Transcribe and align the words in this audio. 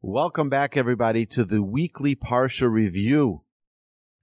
Welcome 0.00 0.48
back, 0.48 0.76
everybody, 0.76 1.26
to 1.26 1.44
the 1.44 1.60
weekly 1.60 2.14
Parsha 2.14 2.70
review. 2.70 3.42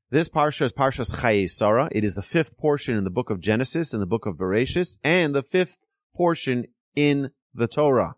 This 0.10 0.30
Parsha 0.30 0.62
is 0.62 0.72
Parshas 0.72 1.16
Chayei 1.16 1.50
Sarah. 1.50 1.90
It 1.92 2.06
is 2.06 2.16
the 2.16 2.22
fifth 2.22 2.58
portion 2.58 2.98
in 2.98 3.04
the 3.04 3.10
book 3.10 3.30
of 3.30 3.42
Genesis 3.42 3.92
and 3.92 4.02
the 4.02 4.08
book 4.08 4.26
of 4.26 4.38
Bereshis, 4.38 4.98
and 5.04 5.36
the 5.36 5.44
fifth 5.44 5.78
portion 6.16 6.68
in 6.96 7.32
the 7.54 7.68
Torah. 7.68 8.16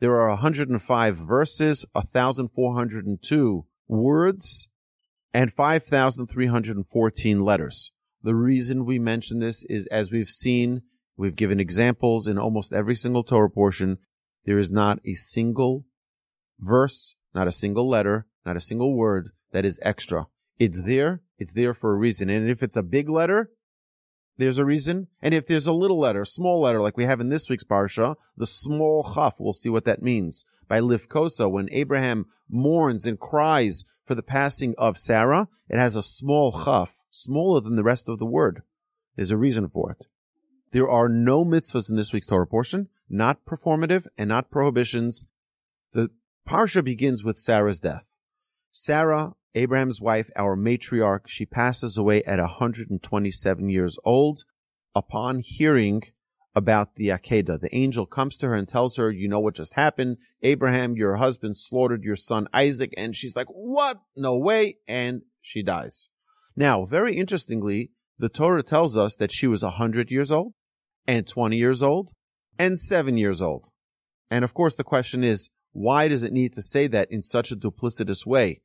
There 0.00 0.18
are 0.18 0.30
105 0.30 1.16
verses, 1.16 1.84
1,402 1.92 3.66
words, 3.86 4.68
and 5.34 5.52
5,314 5.52 7.40
letters. 7.40 7.92
The 8.22 8.34
reason 8.34 8.86
we 8.86 8.98
mention 8.98 9.40
this 9.40 9.62
is 9.64 9.84
as 9.88 10.10
we've 10.10 10.30
seen, 10.30 10.80
we've 11.18 11.36
given 11.36 11.60
examples 11.60 12.26
in 12.26 12.38
almost 12.38 12.72
every 12.72 12.94
single 12.94 13.24
Torah 13.24 13.50
portion. 13.50 13.98
There 14.46 14.58
is 14.58 14.70
not 14.70 15.00
a 15.04 15.12
single 15.12 15.84
verse, 16.58 17.16
not 17.34 17.48
a 17.48 17.52
single 17.52 17.88
letter, 17.88 18.26
not 18.44 18.56
a 18.56 18.60
single 18.60 18.94
word 18.94 19.30
that 19.52 19.64
is 19.64 19.80
extra. 19.82 20.26
It's 20.58 20.82
there. 20.82 21.22
It's 21.38 21.52
there 21.52 21.74
for 21.74 21.92
a 21.92 21.96
reason. 21.96 22.30
And 22.30 22.48
if 22.48 22.62
it's 22.62 22.76
a 22.76 22.82
big 22.82 23.08
letter, 23.08 23.50
there's 24.36 24.58
a 24.58 24.64
reason. 24.64 25.08
And 25.22 25.34
if 25.34 25.46
there's 25.46 25.66
a 25.66 25.72
little 25.72 25.98
letter, 25.98 26.24
small 26.24 26.60
letter, 26.60 26.80
like 26.80 26.96
we 26.96 27.04
have 27.04 27.20
in 27.20 27.28
this 27.28 27.48
week's 27.48 27.64
Parsha, 27.64 28.16
the 28.36 28.46
small 28.46 29.12
chaf, 29.14 29.36
we'll 29.38 29.52
see 29.52 29.68
what 29.68 29.84
that 29.84 30.02
means. 30.02 30.44
By 30.68 30.80
Livkosa, 30.80 31.50
when 31.50 31.68
Abraham 31.70 32.26
mourns 32.48 33.06
and 33.06 33.18
cries 33.18 33.84
for 34.04 34.14
the 34.14 34.22
passing 34.22 34.74
of 34.76 34.98
Sarah, 34.98 35.48
it 35.68 35.78
has 35.78 35.96
a 35.96 36.02
small 36.02 36.64
chaf, 36.64 36.94
smaller 37.10 37.60
than 37.60 37.76
the 37.76 37.84
rest 37.84 38.08
of 38.08 38.18
the 38.18 38.26
word. 38.26 38.62
There's 39.16 39.30
a 39.30 39.36
reason 39.36 39.68
for 39.68 39.92
it. 39.92 40.06
There 40.72 40.90
are 40.90 41.08
no 41.08 41.44
mitzvahs 41.44 41.88
in 41.88 41.96
this 41.96 42.12
week's 42.12 42.26
Torah 42.26 42.46
portion, 42.46 42.88
not 43.08 43.44
performative 43.44 44.06
and 44.18 44.28
not 44.28 44.50
prohibitions. 44.50 45.24
The 45.92 46.10
Parsha 46.48 46.84
begins 46.84 47.24
with 47.24 47.38
Sarah's 47.38 47.80
death. 47.80 48.06
Sarah, 48.70 49.32
Abraham's 49.54 50.00
wife, 50.00 50.30
our 50.36 50.56
matriarch, 50.56 51.26
she 51.26 51.46
passes 51.46 51.96
away 51.96 52.22
at 52.24 52.38
127 52.38 53.68
years 53.68 53.96
old. 54.04 54.42
Upon 54.94 55.40
hearing 55.42 56.02
about 56.54 56.96
the 56.96 57.08
Akedah, 57.08 57.60
the 57.60 57.74
angel 57.74 58.06
comes 58.06 58.36
to 58.36 58.48
her 58.48 58.54
and 58.54 58.68
tells 58.68 58.96
her, 58.96 59.10
you 59.10 59.28
know 59.28 59.40
what 59.40 59.54
just 59.54 59.74
happened? 59.74 60.18
Abraham, 60.42 60.96
your 60.96 61.16
husband 61.16 61.56
slaughtered 61.56 62.04
your 62.04 62.16
son 62.16 62.46
Isaac. 62.52 62.92
And 62.96 63.16
she's 63.16 63.34
like, 63.34 63.48
what? 63.48 64.00
No 64.14 64.36
way. 64.36 64.76
And 64.86 65.22
she 65.40 65.62
dies. 65.62 66.08
Now, 66.54 66.84
very 66.84 67.16
interestingly, 67.16 67.90
the 68.18 68.28
Torah 68.28 68.62
tells 68.62 68.96
us 68.96 69.16
that 69.16 69.32
she 69.32 69.46
was 69.46 69.62
100 69.62 70.10
years 70.10 70.30
old 70.30 70.52
and 71.06 71.26
20 71.26 71.56
years 71.56 71.82
old 71.82 72.12
and 72.58 72.78
seven 72.78 73.16
years 73.16 73.42
old. 73.42 73.68
And 74.30 74.44
of 74.44 74.54
course, 74.54 74.76
the 74.76 74.84
question 74.84 75.24
is, 75.24 75.50
why 75.74 76.06
does 76.06 76.22
it 76.22 76.32
need 76.32 76.52
to 76.54 76.62
say 76.62 76.86
that 76.86 77.10
in 77.10 77.22
such 77.22 77.50
a 77.50 77.56
duplicitous 77.56 78.24
way? 78.24 78.62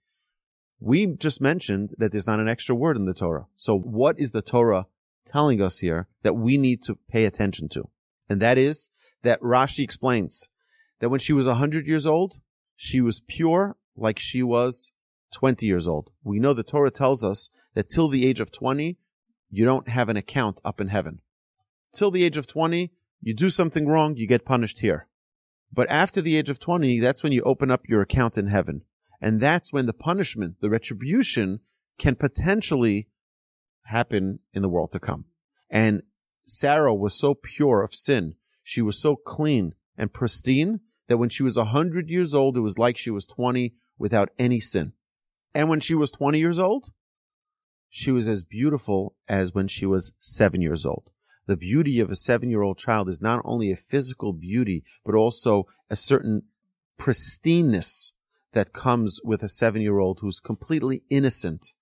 We 0.79 1.07
just 1.07 1.41
mentioned 1.41 1.95
that 1.97 2.11
there's 2.11 2.27
not 2.27 2.39
an 2.39 2.47
extra 2.47 2.75
word 2.75 2.95
in 2.95 3.05
the 3.05 3.15
Torah. 3.15 3.47
So 3.57 3.77
what 3.77 4.17
is 4.19 4.31
the 4.31 4.43
Torah 4.43 4.85
telling 5.25 5.59
us 5.59 5.79
here 5.79 6.07
that 6.21 6.35
we 6.35 6.57
need 6.57 6.83
to 6.83 6.99
pay 7.09 7.25
attention 7.25 7.67
to? 7.69 7.89
And 8.29 8.39
that 8.41 8.59
is 8.59 8.89
that 9.23 9.41
Rashi 9.41 9.83
explains 9.83 10.49
that 10.99 11.09
when 11.09 11.19
she 11.19 11.33
was 11.33 11.47
100 11.47 11.87
years 11.87 12.05
old, 12.05 12.35
she 12.75 13.01
was 13.01 13.21
pure 13.27 13.75
like 13.97 14.19
she 14.19 14.43
was 14.43 14.91
20 15.33 15.65
years 15.65 15.87
old. 15.87 16.11
We 16.23 16.39
know 16.39 16.53
the 16.53 16.63
Torah 16.63 16.91
tells 16.91 17.23
us 17.23 17.49
that 17.73 17.89
till 17.89 18.07
the 18.07 18.25
age 18.25 18.39
of 18.39 18.51
20, 18.51 18.97
you 19.49 19.65
don't 19.65 19.89
have 19.89 20.09
an 20.09 20.17
account 20.17 20.61
up 20.63 20.79
in 20.79 20.89
heaven. 20.89 21.21
Till 21.91 22.11
the 22.11 22.23
age 22.23 22.37
of 22.37 22.45
20, 22.45 22.91
you 23.19 23.33
do 23.33 23.49
something 23.49 23.87
wrong, 23.87 24.15
you 24.15 24.27
get 24.27 24.45
punished 24.45 24.79
here. 24.79 25.07
But 25.71 25.89
after 25.89 26.21
the 26.21 26.35
age 26.37 26.49
of 26.49 26.59
20, 26.59 26.99
that's 26.99 27.23
when 27.23 27.31
you 27.31 27.41
open 27.43 27.69
up 27.69 27.87
your 27.87 28.01
account 28.01 28.37
in 28.37 28.47
heaven. 28.47 28.83
And 29.21 29.39
that's 29.39 29.73
when 29.73 29.85
the 29.85 29.93
punishment, 29.93 30.55
the 30.61 30.69
retribution 30.69 31.59
can 31.97 32.15
potentially 32.15 33.09
happen 33.83 34.39
in 34.53 34.61
the 34.61 34.69
world 34.69 34.91
to 34.91 34.99
come. 34.99 35.25
And 35.69 36.03
Sarah 36.47 36.95
was 36.95 37.13
so 37.13 37.35
pure 37.35 37.83
of 37.83 37.93
sin. 37.93 38.35
She 38.63 38.81
was 38.81 38.99
so 38.99 39.15
clean 39.15 39.73
and 39.97 40.13
pristine 40.13 40.79
that 41.07 41.17
when 41.17 41.29
she 41.29 41.43
was 41.43 41.57
a 41.57 41.65
hundred 41.65 42.09
years 42.09 42.33
old, 42.33 42.55
it 42.55 42.61
was 42.61 42.79
like 42.79 42.97
she 42.97 43.11
was 43.11 43.27
20 43.27 43.73
without 43.97 44.29
any 44.39 44.59
sin. 44.59 44.93
And 45.53 45.69
when 45.69 45.79
she 45.79 45.95
was 45.95 46.11
20 46.11 46.39
years 46.39 46.59
old, 46.59 46.91
she 47.89 48.11
was 48.11 48.27
as 48.27 48.43
beautiful 48.43 49.15
as 49.27 49.53
when 49.53 49.67
she 49.67 49.85
was 49.85 50.13
seven 50.19 50.61
years 50.61 50.85
old 50.85 51.11
the 51.49 51.57
beauty 51.57 51.99
of 51.99 52.11
a 52.11 52.15
seven 52.15 52.51
year 52.51 52.61
old 52.61 52.77
child 52.77 53.09
is 53.09 53.21
not 53.21 53.41
only 53.43 53.71
a 53.71 53.75
physical 53.75 54.33
beauty, 54.33 54.83
but 55.03 55.15
also 55.15 55.65
a 55.89 55.95
certain 55.95 56.43
pristineness 56.99 58.11
that 58.53 58.71
comes 58.71 59.19
with 59.23 59.41
a 59.41 59.49
seven 59.49 59.81
year 59.81 59.97
old 59.97 60.19
who's 60.19 60.39
completely 60.39 61.01
innocent, 61.09 61.73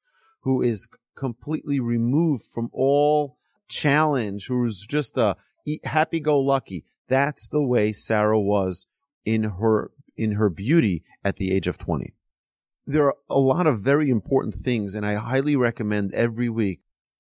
who 0.44 0.61
is 0.61 0.88
completely 1.16 1.81
removed 1.81 2.45
from 2.45 2.69
all 2.72 3.38
challenge, 3.67 4.47
who's 4.47 4.88
just 4.88 5.17
a 5.17 5.35
happy 5.84 6.22
go 6.22 6.39
lucky. 6.39 6.85
That's 7.09 7.49
the 7.49 7.61
way 7.61 7.91
Sarah 7.91 8.39
was 8.39 8.85
in 9.25 9.44
her, 9.44 9.91
in 10.16 10.34
her 10.34 10.49
beauty 10.49 11.03
at 11.25 11.35
the 11.35 11.51
age 11.51 11.67
of 11.67 11.78
20. 11.78 12.13
There 12.85 13.03
are 13.03 13.17
a 13.29 13.38
lot 13.38 13.67
of 13.67 13.81
very 13.81 14.09
important 14.09 14.55
things, 14.55 14.95
and 14.95 15.05
I 15.05 15.16
highly 15.16 15.57
recommend 15.57 16.13
every 16.13 16.47
week 16.47 16.79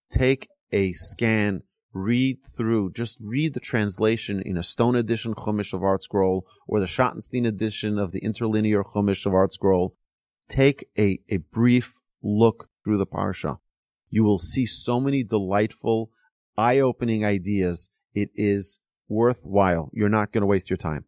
take 0.09 0.47
a 0.71 0.93
scan 0.93 1.63
read 1.93 2.39
through, 2.55 2.91
just 2.91 3.17
read 3.21 3.53
the 3.53 3.59
translation 3.59 4.41
in 4.41 4.57
a 4.57 4.63
Stone 4.63 4.95
edition 4.95 5.33
Chumash 5.33 5.73
of 5.73 5.81
ArtScroll 5.81 6.43
or 6.67 6.79
the 6.79 6.85
Schottenstein 6.85 7.47
edition 7.47 7.97
of 7.97 8.11
the 8.11 8.19
interlinear 8.19 8.83
Chumash 8.83 9.25
of 9.25 9.33
ArtScroll. 9.33 9.91
Take 10.47 10.89
a, 10.97 11.19
a 11.29 11.37
brief 11.37 11.99
look 12.21 12.69
through 12.83 12.97
the 12.97 13.05
Parsha. 13.05 13.59
You 14.09 14.23
will 14.23 14.39
see 14.39 14.65
so 14.65 14.99
many 14.99 15.23
delightful, 15.23 16.11
eye-opening 16.57 17.25
ideas. 17.25 17.89
It 18.13 18.29
is 18.35 18.79
worthwhile. 19.09 19.89
You're 19.93 20.09
not 20.09 20.31
going 20.31 20.41
to 20.41 20.47
waste 20.47 20.69
your 20.69 20.77
time. 20.77 21.05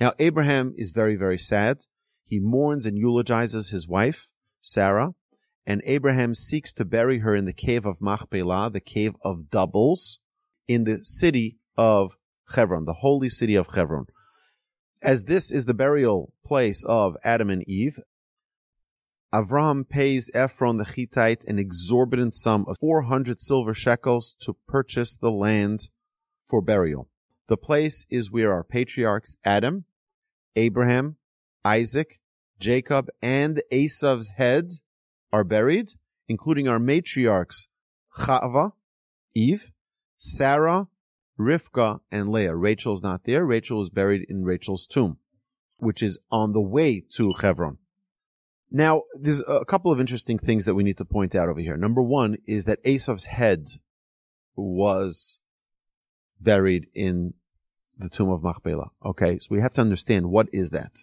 Now, 0.00 0.14
Abraham 0.18 0.74
is 0.76 0.90
very, 0.90 1.16
very 1.16 1.38
sad. 1.38 1.84
He 2.24 2.40
mourns 2.40 2.86
and 2.86 2.98
eulogizes 2.98 3.70
his 3.70 3.86
wife, 3.86 4.30
Sarah, 4.60 5.14
and 5.66 5.82
Abraham 5.84 6.34
seeks 6.34 6.72
to 6.74 6.84
bury 6.84 7.18
her 7.18 7.34
in 7.34 7.44
the 7.44 7.52
cave 7.52 7.86
of 7.86 8.00
Machpelah, 8.00 8.70
the 8.70 8.80
cave 8.80 9.14
of 9.22 9.50
doubles, 9.50 10.18
in 10.66 10.84
the 10.84 11.00
city 11.04 11.58
of 11.76 12.16
Hebron, 12.54 12.84
the 12.84 12.94
holy 12.94 13.28
city 13.28 13.54
of 13.54 13.68
Hebron. 13.74 14.06
As 15.00 15.24
this 15.24 15.50
is 15.50 15.64
the 15.64 15.74
burial 15.74 16.32
place 16.44 16.84
of 16.84 17.16
Adam 17.24 17.50
and 17.50 17.66
Eve, 17.68 17.98
Avram 19.32 19.88
pays 19.88 20.30
Ephron 20.34 20.76
the 20.76 20.84
Hittite 20.84 21.44
an 21.44 21.58
exorbitant 21.58 22.34
sum 22.34 22.66
of 22.68 22.78
400 22.78 23.40
silver 23.40 23.72
shekels 23.72 24.36
to 24.40 24.56
purchase 24.68 25.16
the 25.16 25.30
land 25.30 25.88
for 26.46 26.60
burial. 26.60 27.08
The 27.48 27.56
place 27.56 28.04
is 28.10 28.30
where 28.30 28.52
our 28.52 28.62
patriarchs 28.62 29.36
Adam, 29.42 29.86
Abraham, 30.54 31.16
Isaac, 31.64 32.20
Jacob, 32.60 33.08
and 33.22 33.62
Esav's 33.72 34.32
head 34.36 34.72
are 35.32 35.44
buried, 35.44 35.92
including 36.28 36.68
our 36.68 36.78
matriarchs 36.78 37.66
Chava, 38.18 38.72
Eve, 39.34 39.70
Sarah, 40.16 40.88
Rivka, 41.38 42.00
and 42.10 42.30
Leah. 42.30 42.54
Rachel's 42.54 43.02
not 43.02 43.24
there. 43.24 43.44
Rachel 43.44 43.82
is 43.82 43.90
buried 43.90 44.26
in 44.28 44.44
Rachel's 44.44 44.86
tomb, 44.86 45.18
which 45.78 46.02
is 46.02 46.18
on 46.30 46.52
the 46.52 46.60
way 46.60 47.04
to 47.16 47.32
Hebron. 47.32 47.78
Now, 48.70 49.02
there's 49.18 49.42
a 49.46 49.64
couple 49.64 49.92
of 49.92 50.00
interesting 50.00 50.38
things 50.38 50.64
that 50.64 50.74
we 50.74 50.82
need 50.82 50.96
to 50.98 51.04
point 51.04 51.34
out 51.34 51.48
over 51.48 51.60
here. 51.60 51.76
Number 51.76 52.02
one 52.02 52.38
is 52.46 52.64
that 52.64 52.82
Esav's 52.84 53.26
head 53.26 53.68
was 54.56 55.40
buried 56.40 56.86
in 56.94 57.34
the 57.98 58.08
tomb 58.08 58.30
of 58.30 58.42
Machpelah. 58.42 58.90
Okay, 59.04 59.38
so 59.38 59.48
we 59.50 59.60
have 59.60 59.74
to 59.74 59.80
understand 59.80 60.30
what 60.30 60.48
is 60.52 60.70
that. 60.70 61.00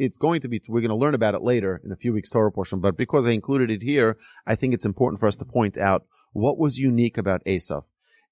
It's 0.00 0.16
going 0.16 0.40
to 0.40 0.48
be, 0.48 0.62
we're 0.66 0.80
going 0.80 0.88
to 0.88 0.96
learn 0.96 1.14
about 1.14 1.34
it 1.34 1.42
later 1.42 1.78
in 1.84 1.92
a 1.92 1.96
few 1.96 2.14
weeks 2.14 2.30
Torah 2.30 2.50
portion, 2.50 2.80
but 2.80 2.96
because 2.96 3.28
I 3.28 3.32
included 3.32 3.70
it 3.70 3.82
here, 3.82 4.16
I 4.46 4.54
think 4.54 4.72
it's 4.72 4.86
important 4.86 5.20
for 5.20 5.26
us 5.26 5.36
to 5.36 5.44
point 5.44 5.76
out 5.76 6.06
what 6.32 6.56
was 6.56 6.78
unique 6.78 7.18
about 7.18 7.44
Esav. 7.44 7.82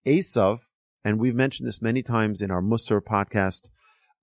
Esav, 0.06 0.60
and 1.04 1.20
we've 1.20 1.34
mentioned 1.34 1.68
this 1.68 1.82
many 1.82 2.02
times 2.02 2.40
in 2.40 2.50
our 2.50 2.62
Musser 2.62 3.02
podcast 3.02 3.68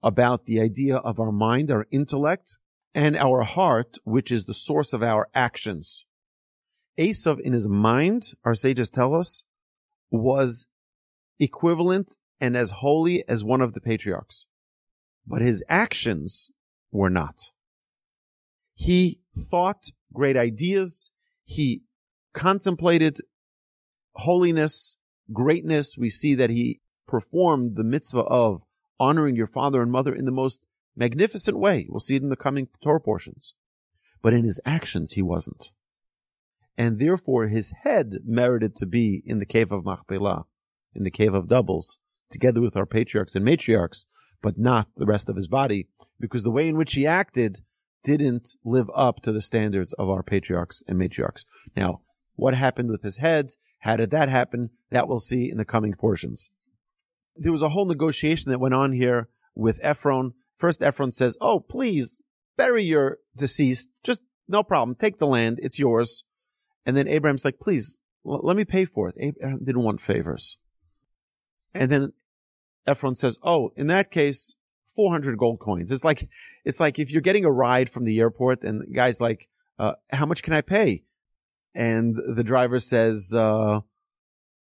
about 0.01 0.45
the 0.45 0.59
idea 0.59 0.97
of 0.97 1.19
our 1.19 1.31
mind, 1.31 1.69
our 1.69 1.85
intellect, 1.91 2.57
and 2.95 3.15
our 3.15 3.43
heart, 3.43 3.99
which 4.05 4.31
is 4.31 4.45
the 4.45 4.53
source 4.55 4.91
of 4.91 5.03
our 5.03 5.29
actions. 5.35 6.07
Esav 6.97 7.39
in 7.39 7.53
his 7.53 7.67
mind, 7.67 8.33
our 8.43 8.55
sages 8.55 8.89
tell 8.89 9.13
us, 9.13 9.43
was 10.09 10.65
equivalent 11.39 12.17
and 12.41 12.57
as 12.57 12.71
holy 12.71 13.23
as 13.29 13.43
one 13.43 13.61
of 13.61 13.73
the 13.73 13.81
patriarchs. 13.81 14.47
But 15.27 15.43
his 15.43 15.63
actions 15.69 16.49
were 16.91 17.09
not. 17.09 17.51
He 18.73 19.19
thought 19.37 19.87
great 20.13 20.37
ideas. 20.37 21.11
He 21.43 21.83
contemplated 22.33 23.19
holiness 24.13 24.97
greatness, 25.31 25.97
we 25.97 26.09
see 26.09 26.35
that 26.35 26.49
he 26.49 26.81
performed 27.07 27.75
the 27.75 27.83
mitzvah 27.83 28.21
of 28.21 28.63
honoring 28.99 29.35
your 29.35 29.47
father 29.47 29.81
and 29.81 29.91
mother 29.91 30.13
in 30.13 30.25
the 30.25 30.31
most 30.31 30.61
magnificent 30.95 31.57
way. 31.57 31.85
We'll 31.89 31.99
see 31.99 32.15
it 32.15 32.23
in 32.23 32.29
the 32.29 32.35
coming 32.35 32.67
Torah 32.81 33.01
portions. 33.01 33.53
But 34.21 34.33
in 34.33 34.43
his 34.43 34.59
actions, 34.65 35.13
he 35.13 35.21
wasn't. 35.21 35.71
And 36.77 36.99
therefore, 36.99 37.47
his 37.47 37.73
head 37.83 38.17
merited 38.25 38.75
to 38.77 38.85
be 38.85 39.21
in 39.25 39.39
the 39.39 39.45
cave 39.45 39.71
of 39.71 39.85
Machpelah, 39.85 40.45
in 40.93 41.03
the 41.03 41.11
cave 41.11 41.33
of 41.33 41.47
doubles, 41.47 41.97
together 42.29 42.59
with 42.59 42.75
our 42.75 42.85
patriarchs 42.85 43.35
and 43.35 43.45
matriarchs, 43.45 44.05
but 44.41 44.57
not 44.57 44.87
the 44.95 45.05
rest 45.05 45.29
of 45.29 45.35
his 45.35 45.47
body, 45.47 45.87
because 46.19 46.43
the 46.43 46.51
way 46.51 46.67
in 46.67 46.77
which 46.77 46.93
he 46.93 47.05
acted 47.07 47.61
didn't 48.03 48.55
live 48.63 48.89
up 48.95 49.21
to 49.21 49.31
the 49.31 49.41
standards 49.41 49.93
of 49.93 50.09
our 50.09 50.23
patriarchs 50.23 50.83
and 50.87 50.99
matriarchs. 50.99 51.43
Now, 51.75 52.01
what 52.35 52.53
happened 52.53 52.91
with 52.91 53.01
his 53.01 53.17
head? 53.17 53.51
How 53.79 53.95
did 53.95 54.11
that 54.11 54.29
happen? 54.29 54.69
That 54.91 55.07
we'll 55.07 55.19
see 55.19 55.49
in 55.49 55.57
the 55.57 55.65
coming 55.65 55.93
portions. 55.93 56.49
There 57.35 57.51
was 57.51 57.61
a 57.61 57.69
whole 57.69 57.85
negotiation 57.85 58.51
that 58.51 58.59
went 58.59 58.73
on 58.73 58.93
here 58.93 59.29
with 59.55 59.79
Ephron. 59.81 60.33
First, 60.55 60.81
Ephron 60.81 61.11
says, 61.11 61.37
Oh, 61.41 61.59
please 61.59 62.21
bury 62.57 62.83
your 62.83 63.17
deceased. 63.35 63.89
Just 64.03 64.21
no 64.47 64.63
problem. 64.63 64.95
Take 64.95 65.17
the 65.17 65.27
land. 65.27 65.59
It's 65.61 65.79
yours. 65.79 66.23
And 66.85 66.95
then 66.95 67.07
Abraham's 67.07 67.45
like, 67.45 67.59
please, 67.59 67.97
l- 68.25 68.41
let 68.43 68.55
me 68.55 68.65
pay 68.65 68.85
for 68.85 69.09
it. 69.09 69.15
Abraham 69.19 69.63
didn't 69.63 69.83
want 69.83 70.01
favors. 70.01 70.57
And 71.73 71.91
then 71.91 72.13
Ephron 72.87 73.15
says, 73.15 73.37
oh, 73.43 73.71
in 73.75 73.87
that 73.87 74.11
case, 74.11 74.55
400 74.95 75.37
gold 75.37 75.59
coins. 75.59 75.91
It's 75.91 76.03
like, 76.03 76.29
it's 76.63 76.79
like 76.79 76.99
if 76.99 77.11
you're 77.11 77.21
getting 77.21 77.45
a 77.45 77.51
ride 77.51 77.89
from 77.89 78.05
the 78.05 78.19
airport 78.19 78.63
and 78.63 78.81
the 78.81 78.93
guy's 78.93 79.19
like, 79.19 79.49
uh, 79.77 79.93
how 80.11 80.25
much 80.25 80.43
can 80.43 80.53
I 80.53 80.61
pay? 80.61 81.03
And 81.73 82.15
the 82.15 82.43
driver 82.43 82.79
says, 82.79 83.33
uh, 83.33 83.81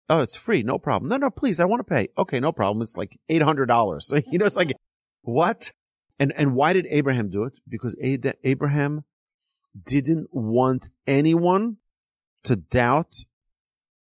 oh, 0.08 0.20
it's 0.20 0.36
free. 0.36 0.62
No 0.62 0.78
problem. 0.78 1.10
No, 1.10 1.18
no, 1.18 1.30
please. 1.30 1.60
I 1.60 1.66
want 1.66 1.80
to 1.80 1.84
pay. 1.84 2.08
Okay. 2.16 2.40
No 2.40 2.52
problem. 2.52 2.82
It's 2.82 2.96
like 2.96 3.18
$800. 3.30 4.22
you 4.32 4.38
know, 4.38 4.46
it's 4.46 4.56
like, 4.56 4.72
what? 5.22 5.72
And, 6.18 6.32
and 6.36 6.54
why 6.54 6.72
did 6.72 6.86
Abraham 6.88 7.28
do 7.28 7.44
it? 7.44 7.58
Because 7.68 7.96
Abraham 8.00 9.04
didn't 9.84 10.28
want 10.32 10.88
anyone 11.06 11.78
to 12.44 12.56
doubt 12.56 13.24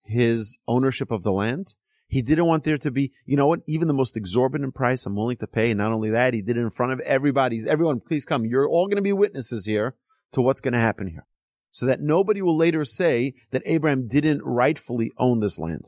his 0.05 0.57
ownership 0.67 1.11
of 1.11 1.23
the 1.23 1.33
land. 1.33 1.75
He 2.11 2.23
didn't 2.23 2.47
want 2.47 2.65
there 2.65 2.77
to 2.77 2.91
be, 2.91 3.13
you 3.25 3.37
know 3.37 3.47
what, 3.47 3.61
even 3.67 3.87
the 3.87 3.95
most 3.95 4.17
exorbitant 4.17 4.75
price 4.75 5.07
I'm 5.07 5.15
willing 5.15 5.37
to 5.37 5.47
pay. 5.47 5.71
And 5.71 5.79
not 5.79 5.93
only 5.93 6.11
that, 6.11 6.35
he 6.35 6.43
did 6.43 6.57
it 6.57 6.61
in 6.61 6.71
front 6.71 6.93
of 6.93 6.99
everybody. 7.01 7.63
Everyone, 7.65 8.01
please 8.01 8.25
come. 8.25 8.45
You're 8.45 8.69
all 8.69 8.89
going 8.89 8.97
to 8.97 9.03
be 9.03 9.13
witnesses 9.13 9.65
here 9.65 9.95
to 10.33 10.43
what's 10.43 10.61
going 10.61 10.75
to 10.75 10.81
happen 10.81 11.07
here. 11.07 11.25
So 11.71 11.87
that 11.87 12.01
nobody 12.01 12.43
will 12.43 12.57
later 12.57 12.85
say 12.85 13.35
that 13.53 13.63
Abraham 13.65 14.09
didn't 14.09 14.43
rightfully 14.43 15.13
own 15.19 15.39
this 15.39 15.57
land. 15.57 15.87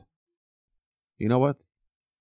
You 1.17 1.27
know 1.27 1.39
what? 1.39 1.57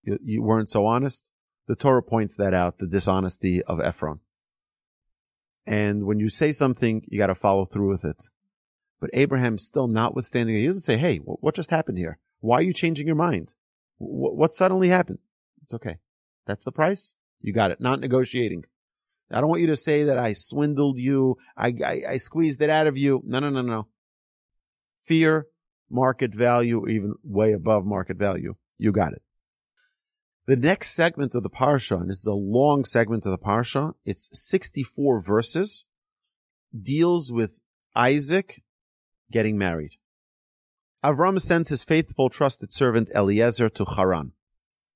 You, 0.02 0.19
you 0.20 0.43
weren't 0.43 0.69
so 0.69 0.84
honest. 0.84 1.31
The 1.69 1.76
Torah 1.76 2.02
points 2.02 2.34
that 2.34 2.52
out, 2.52 2.78
the 2.78 2.88
dishonesty 2.88 3.62
of 3.62 3.81
Ephron. 3.81 4.19
And 5.64 6.06
when 6.06 6.19
you 6.19 6.28
say 6.28 6.50
something, 6.50 7.04
you 7.06 7.19
got 7.19 7.28
to 7.28 7.37
follow 7.37 7.66
through 7.66 7.93
with 7.93 8.04
it. 8.04 8.25
But 9.00 9.10
Abraham 9.12 9.58
still 9.58 9.87
notwithstanding, 9.87 10.56
he 10.56 10.66
doesn't 10.66 10.81
say, 10.81 10.96
Hey, 10.96 11.19
what 11.19 11.54
just 11.54 11.70
happened 11.70 11.99
here? 11.99 12.19
Why 12.40 12.58
are 12.58 12.62
you 12.62 12.72
changing 12.72 13.06
your 13.06 13.14
mind? 13.14 13.52
What 14.04 14.54
suddenly 14.54 14.88
happened? 14.88 15.19
It's 15.62 15.75
okay. 15.75 15.99
That's 16.46 16.64
the 16.64 16.72
price. 16.72 17.14
You 17.40 17.52
got 17.52 17.70
it. 17.70 17.81
Not 17.81 18.00
negotiating. 18.00 18.64
I 19.31 19.40
don't 19.40 19.49
want 19.49 19.62
you 19.62 19.69
to 19.69 19.76
say 19.76 20.04
that 20.04 20.19
I 20.19 20.32
swindled 20.32 20.99
you. 20.99 21.37
I, 21.56 21.75
I, 21.84 22.02
I 22.10 22.16
squeezed 22.16 22.60
it 22.60 22.69
out 22.69 22.87
of 22.87 22.99
you. 22.99 23.22
No, 23.25 23.38
no, 23.38 23.49
no, 23.49 23.62
no. 23.62 23.87
Fear, 25.04 25.46
market 25.88 26.34
value, 26.34 26.87
even 26.88 27.14
way 27.22 27.52
above 27.52 27.87
market 27.87 28.16
value. 28.16 28.56
You 28.76 28.93
got 28.93 29.12
it. 29.12 29.22
The 30.46 30.56
next 30.56 30.90
segment 30.90 31.34
of 31.34 31.44
the 31.44 31.50
parsha, 31.50 32.00
and 32.00 32.10
this 32.10 32.19
is 32.19 32.26
a 32.26 32.34
long 32.34 32.84
segment 32.84 33.25
of 33.25 33.31
the 33.31 33.38
parsha, 33.38 33.94
it's 34.04 34.28
64 34.32 35.20
verses, 35.20 35.84
deals 36.78 37.31
with 37.32 37.60
Isaac 37.94 38.62
getting 39.31 39.56
married. 39.56 39.93
Avram 41.04 41.40
sends 41.40 41.69
his 41.69 41.82
faithful, 41.82 42.31
trusted 42.31 42.72
servant 42.72 43.08
Eliezer 43.12 43.69
to 43.70 43.84
Haran, 43.84 44.32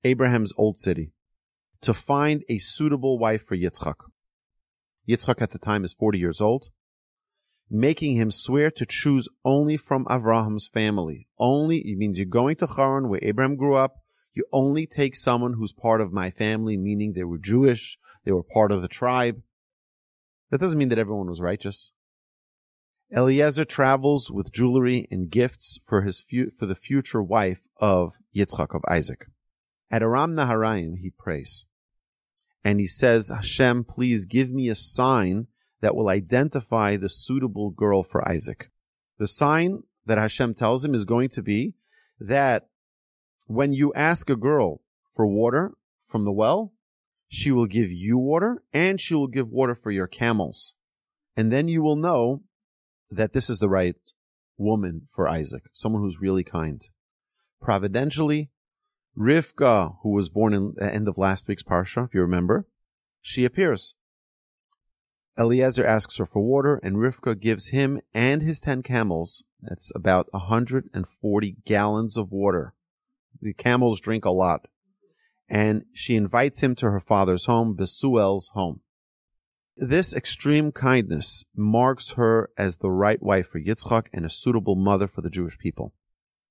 Abraham's 0.05 0.53
old 0.55 0.79
city, 0.79 1.11
to 1.81 1.93
find 1.93 2.45
a 2.47 2.59
suitable 2.59 3.19
wife 3.19 3.43
for 3.43 3.57
Yitzchak. 3.57 3.95
Yitzchak 5.07 5.41
at 5.41 5.49
the 5.49 5.59
time 5.59 5.83
is 5.83 5.93
40 5.93 6.17
years 6.17 6.39
old, 6.39 6.69
making 7.69 8.15
him 8.15 8.31
swear 8.31 8.71
to 8.71 8.85
choose 8.85 9.27
only 9.43 9.75
from 9.75 10.05
Avraham's 10.05 10.69
family. 10.69 11.27
Only, 11.37 11.79
it 11.79 11.97
means 11.97 12.17
you're 12.17 12.25
going 12.25 12.55
to 12.57 12.67
Haran 12.67 13.09
where 13.09 13.19
Abraham 13.21 13.57
grew 13.57 13.75
up. 13.75 13.95
You 14.33 14.45
only 14.53 14.87
take 14.87 15.17
someone 15.17 15.53
who's 15.53 15.73
part 15.73 15.99
of 15.99 16.13
my 16.13 16.31
family, 16.31 16.77
meaning 16.77 17.13
they 17.13 17.25
were 17.25 17.37
Jewish, 17.37 17.97
they 18.23 18.31
were 18.31 18.43
part 18.43 18.71
of 18.71 18.81
the 18.81 18.87
tribe. 18.87 19.41
That 20.51 20.61
doesn't 20.61 20.79
mean 20.79 20.89
that 20.89 20.99
everyone 20.99 21.29
was 21.29 21.41
righteous. 21.41 21.91
Eliezer 23.15 23.63
travels 23.63 24.29
with 24.29 24.51
jewelry 24.51 25.07
and 25.09 25.29
gifts 25.29 25.79
for 25.81 26.01
his 26.01 26.19
fu- 26.19 26.51
for 26.51 26.65
the 26.65 26.75
future 26.75 27.23
wife 27.23 27.61
of 27.77 28.17
Yitzchak 28.35 28.75
of 28.75 28.83
Isaac. 28.89 29.27
At 29.89 30.01
Aram 30.01 30.35
Naharaim, 30.35 30.97
he 30.97 31.11
prays, 31.11 31.65
and 32.65 32.81
he 32.81 32.87
says, 32.87 33.29
"Hashem, 33.29 33.85
please 33.85 34.25
give 34.25 34.51
me 34.51 34.67
a 34.67 34.75
sign 34.75 35.47
that 35.79 35.95
will 35.95 36.09
identify 36.09 36.97
the 36.97 37.07
suitable 37.07 37.69
girl 37.69 38.03
for 38.03 38.27
Isaac." 38.27 38.71
The 39.17 39.27
sign 39.27 39.83
that 40.05 40.17
Hashem 40.17 40.55
tells 40.55 40.83
him 40.83 40.93
is 40.93 41.05
going 41.05 41.29
to 41.29 41.41
be 41.41 41.75
that 42.19 42.69
when 43.45 43.71
you 43.71 43.93
ask 43.93 44.29
a 44.29 44.35
girl 44.35 44.81
for 45.07 45.25
water 45.25 45.77
from 46.03 46.25
the 46.25 46.31
well, 46.33 46.73
she 47.29 47.51
will 47.51 47.67
give 47.67 47.89
you 47.89 48.17
water 48.17 48.63
and 48.73 48.99
she 48.99 49.15
will 49.15 49.27
give 49.27 49.49
water 49.49 49.75
for 49.75 49.91
your 49.91 50.07
camels. 50.07 50.73
And 51.35 51.51
then 51.51 51.67
you 51.67 51.81
will 51.81 51.95
know 51.95 52.43
that 53.09 53.33
this 53.33 53.49
is 53.49 53.59
the 53.59 53.69
right 53.69 53.95
woman 54.57 55.07
for 55.13 55.27
Isaac, 55.27 55.63
someone 55.73 56.01
who's 56.01 56.21
really 56.21 56.43
kind. 56.43 56.87
Providentially, 57.61 58.49
Rivka, 59.17 59.97
who 60.03 60.13
was 60.13 60.29
born 60.29 60.53
in 60.53 60.73
the 60.75 60.93
end 60.93 61.07
of 61.07 61.17
last 61.17 61.47
week's 61.47 61.63
parsha, 61.63 62.05
if 62.05 62.13
you 62.13 62.21
remember, 62.21 62.67
she 63.21 63.45
appears. 63.45 63.95
Eliezer 65.37 65.85
asks 65.85 66.17
her 66.17 66.25
for 66.25 66.41
water, 66.41 66.79
and 66.83 66.97
Rivka 66.97 67.39
gives 67.39 67.69
him 67.69 68.01
and 68.13 68.41
his 68.41 68.59
ten 68.59 68.81
camels, 68.81 69.43
that's 69.61 69.91
about 69.95 70.27
140 70.31 71.57
gallons 71.65 72.17
of 72.17 72.31
water. 72.31 72.73
The 73.41 73.53
camels 73.53 73.99
drink 73.99 74.25
a 74.25 74.31
lot. 74.31 74.67
And 75.49 75.85
she 75.93 76.15
invites 76.15 76.61
him 76.61 76.75
to 76.75 76.91
her 76.91 76.99
father's 76.99 77.45
home, 77.45 77.75
Besuel's 77.75 78.49
home. 78.49 78.81
This 79.79 80.15
extreme 80.15 80.71
kindness 80.71 81.43
marks 81.55 82.13
her 82.13 82.49
as 82.57 82.77
the 82.77 82.89
right 82.89 83.21
wife 83.21 83.49
for 83.49 83.59
Yitzchak 83.59 84.07
and 84.11 84.25
a 84.25 84.29
suitable 84.29 84.75
mother 84.75 85.07
for 85.07 85.21
the 85.21 85.29
Jewish 85.29 85.59
people. 85.59 85.93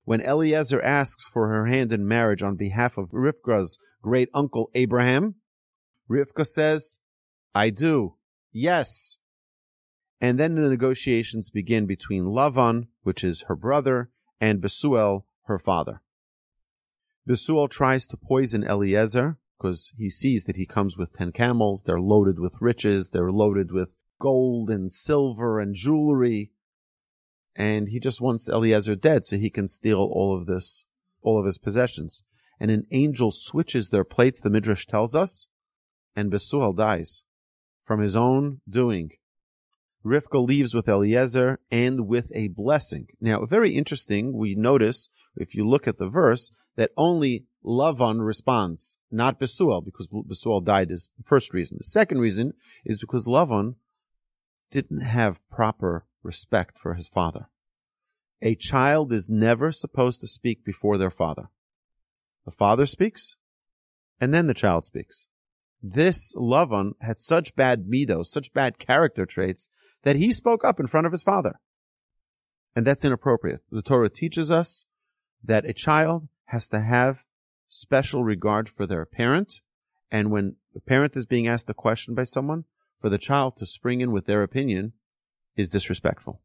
When 0.05 0.21
Eliezer 0.21 0.81
asks 0.81 1.25
for 1.25 1.49
her 1.49 1.65
hand 1.65 1.91
in 1.91 2.07
marriage 2.07 2.41
on 2.41 2.55
behalf 2.55 2.97
of 2.97 3.11
Rivka's 3.11 3.77
great 4.01 4.29
uncle 4.33 4.71
Abraham, 4.73 5.35
Rivka 6.09 6.45
says, 6.45 6.99
I 7.53 7.69
do. 7.69 8.15
Yes. 8.53 9.17
And 10.21 10.39
then 10.39 10.55
the 10.55 10.61
negotiations 10.61 11.49
begin 11.49 11.85
between 11.85 12.23
Lavan, 12.23 12.87
which 13.03 13.25
is 13.25 13.43
her 13.49 13.55
brother, 13.57 14.09
and 14.39 14.61
Besuel, 14.61 15.25
her 15.47 15.59
father. 15.59 16.01
Besuel 17.27 17.69
tries 17.69 18.07
to 18.07 18.15
poison 18.15 18.63
Eliezer, 18.63 19.37
because 19.57 19.91
he 19.97 20.09
sees 20.09 20.43
that 20.45 20.55
he 20.55 20.65
comes 20.65 20.97
with 20.97 21.13
10 21.13 21.31
camels. 21.31 21.83
They're 21.83 21.99
loaded 21.99 22.39
with 22.39 22.61
riches. 22.61 23.09
They're 23.09 23.31
loaded 23.31 23.71
with 23.71 23.95
gold 24.19 24.69
and 24.69 24.91
silver 24.91 25.59
and 25.59 25.75
jewelry. 25.75 26.51
And 27.55 27.89
he 27.89 27.99
just 27.99 28.21
wants 28.21 28.49
Eliezer 28.49 28.95
dead 28.95 29.25
so 29.25 29.37
he 29.37 29.49
can 29.49 29.67
steal 29.67 29.99
all 29.99 30.37
of 30.37 30.45
this, 30.45 30.85
all 31.21 31.39
of 31.39 31.45
his 31.45 31.57
possessions. 31.57 32.23
And 32.59 32.71
an 32.71 32.85
angel 32.91 33.31
switches 33.31 33.89
their 33.89 34.03
plates, 34.03 34.41
the 34.41 34.49
Midrash 34.49 34.85
tells 34.85 35.15
us, 35.15 35.47
and 36.15 36.31
Besuel 36.31 36.75
dies 36.75 37.23
from 37.83 38.01
his 38.01 38.15
own 38.15 38.61
doing. 38.67 39.11
Rivka 40.05 40.45
leaves 40.45 40.73
with 40.73 40.87
Eliezer 40.87 41.59
and 41.69 42.07
with 42.07 42.31
a 42.33 42.47
blessing. 42.47 43.07
Now, 43.19 43.45
very 43.45 43.75
interesting, 43.75 44.35
we 44.35 44.55
notice, 44.55 45.09
if 45.35 45.53
you 45.53 45.67
look 45.67 45.87
at 45.87 45.97
the 45.97 46.07
verse, 46.07 46.51
that 46.75 46.91
only 46.95 47.45
Lavan 47.67 48.25
responds, 48.25 48.97
not 49.11 49.39
Besuel, 49.39 49.83
because 49.83 50.07
Besuel 50.07 50.63
died 50.63 50.89
is 50.89 51.09
the 51.17 51.23
first 51.23 51.53
reason. 51.53 51.77
The 51.77 51.83
second 51.83 52.19
reason 52.19 52.53
is 52.85 52.97
because 52.97 53.27
Lavan 53.27 53.75
didn't 54.71 55.01
have 55.01 55.47
proper 55.49 56.05
respect 56.23 56.79
for 56.79 56.93
his 56.93 57.09
father. 57.09 57.49
A 58.41 58.55
child 58.55 59.11
is 59.11 59.27
never 59.27 59.73
supposed 59.73 60.21
to 60.21 60.27
speak 60.27 60.63
before 60.63 60.97
their 60.97 61.11
father. 61.11 61.49
The 62.45 62.51
father 62.51 62.85
speaks, 62.85 63.35
and 64.21 64.33
then 64.33 64.47
the 64.47 64.53
child 64.53 64.85
speaks. 64.85 65.27
This 65.83 66.33
Lavan 66.35 66.93
had 67.01 67.19
such 67.19 67.55
bad 67.55 67.85
midos, 67.85 68.27
such 68.27 68.53
bad 68.53 68.79
character 68.79 69.25
traits, 69.25 69.67
that 70.03 70.15
he 70.15 70.31
spoke 70.31 70.63
up 70.63 70.79
in 70.79 70.87
front 70.87 71.05
of 71.05 71.11
his 71.11 71.23
father. 71.23 71.59
And 72.75 72.85
that's 72.87 73.03
inappropriate. 73.03 73.61
The 73.71 73.81
Torah 73.81 74.09
teaches 74.09 74.51
us 74.51 74.85
that 75.43 75.65
a 75.65 75.73
child 75.73 76.29
has 76.45 76.69
to 76.69 76.79
have 76.79 77.25
special 77.67 78.23
regard 78.23 78.69
for 78.69 78.85
their 78.85 79.05
parent 79.05 79.61
And 80.11 80.31
when 80.31 80.55
the 80.73 80.79
parent 80.79 81.15
is 81.15 81.25
being 81.25 81.47
asked 81.47 81.69
a 81.69 81.73
question 81.73 82.15
by 82.15 82.23
someone, 82.23 82.65
for 82.97 83.09
the 83.09 83.17
child 83.17 83.57
to 83.57 83.65
spring 83.65 84.01
in 84.01 84.11
with 84.11 84.25
their 84.25 84.41
opinion 84.41 84.93
is 85.55 85.69
disrespectful. 85.69 86.41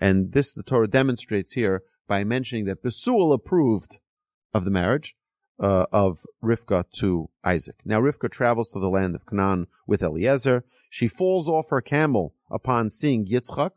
And 0.00 0.32
this 0.32 0.52
the 0.52 0.62
Torah 0.62 0.88
demonstrates 0.88 1.54
here 1.54 1.82
by 2.06 2.24
mentioning 2.24 2.64
that 2.66 2.82
Besuel 2.82 3.34
approved 3.34 3.98
of 4.54 4.64
the 4.64 4.70
marriage 4.70 5.16
uh, 5.58 5.86
of 5.92 6.18
Rivka 6.42 6.84
to 7.00 7.30
Isaac. 7.42 7.76
Now 7.84 8.00
Rivka 8.00 8.30
travels 8.30 8.70
to 8.70 8.78
the 8.78 8.88
land 8.88 9.16
of 9.16 9.26
Canaan 9.26 9.66
with 9.86 10.02
Eliezer. 10.02 10.64
She 10.88 11.08
falls 11.08 11.48
off 11.48 11.70
her 11.70 11.80
camel 11.80 12.34
upon 12.50 12.90
seeing 12.90 13.26
Yitzchak, 13.26 13.72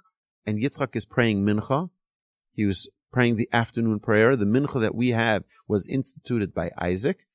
and 0.46 0.62
Yitzchak 0.62 0.96
is 0.96 1.06
praying 1.06 1.44
mincha. 1.44 1.90
He 2.54 2.66
was 2.66 2.88
praying 3.12 3.36
the 3.36 3.50
afternoon 3.52 4.00
prayer. 4.00 4.36
The 4.36 4.46
mincha 4.46 4.80
that 4.82 4.96
we 4.96 5.10
have 5.10 5.44
was 5.68 5.88
instituted 5.88 6.54
by 6.54 6.72
Isaac. 6.78 7.26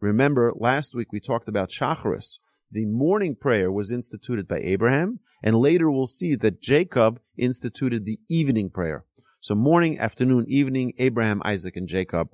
Remember, 0.00 0.52
last 0.54 0.94
week 0.94 1.12
we 1.12 1.20
talked 1.20 1.48
about 1.48 1.70
Shacharis. 1.70 2.38
The 2.70 2.86
morning 2.86 3.34
prayer 3.34 3.70
was 3.70 3.90
instituted 3.90 4.46
by 4.46 4.58
Abraham, 4.58 5.20
and 5.42 5.56
later 5.56 5.90
we'll 5.90 6.06
see 6.06 6.36
that 6.36 6.62
Jacob 6.62 7.20
instituted 7.36 8.04
the 8.04 8.20
evening 8.28 8.70
prayer. 8.70 9.04
So 9.40 9.54
morning, 9.54 9.98
afternoon, 9.98 10.44
evening, 10.48 10.92
Abraham, 10.98 11.42
Isaac, 11.44 11.76
and 11.76 11.88
Jacob 11.88 12.28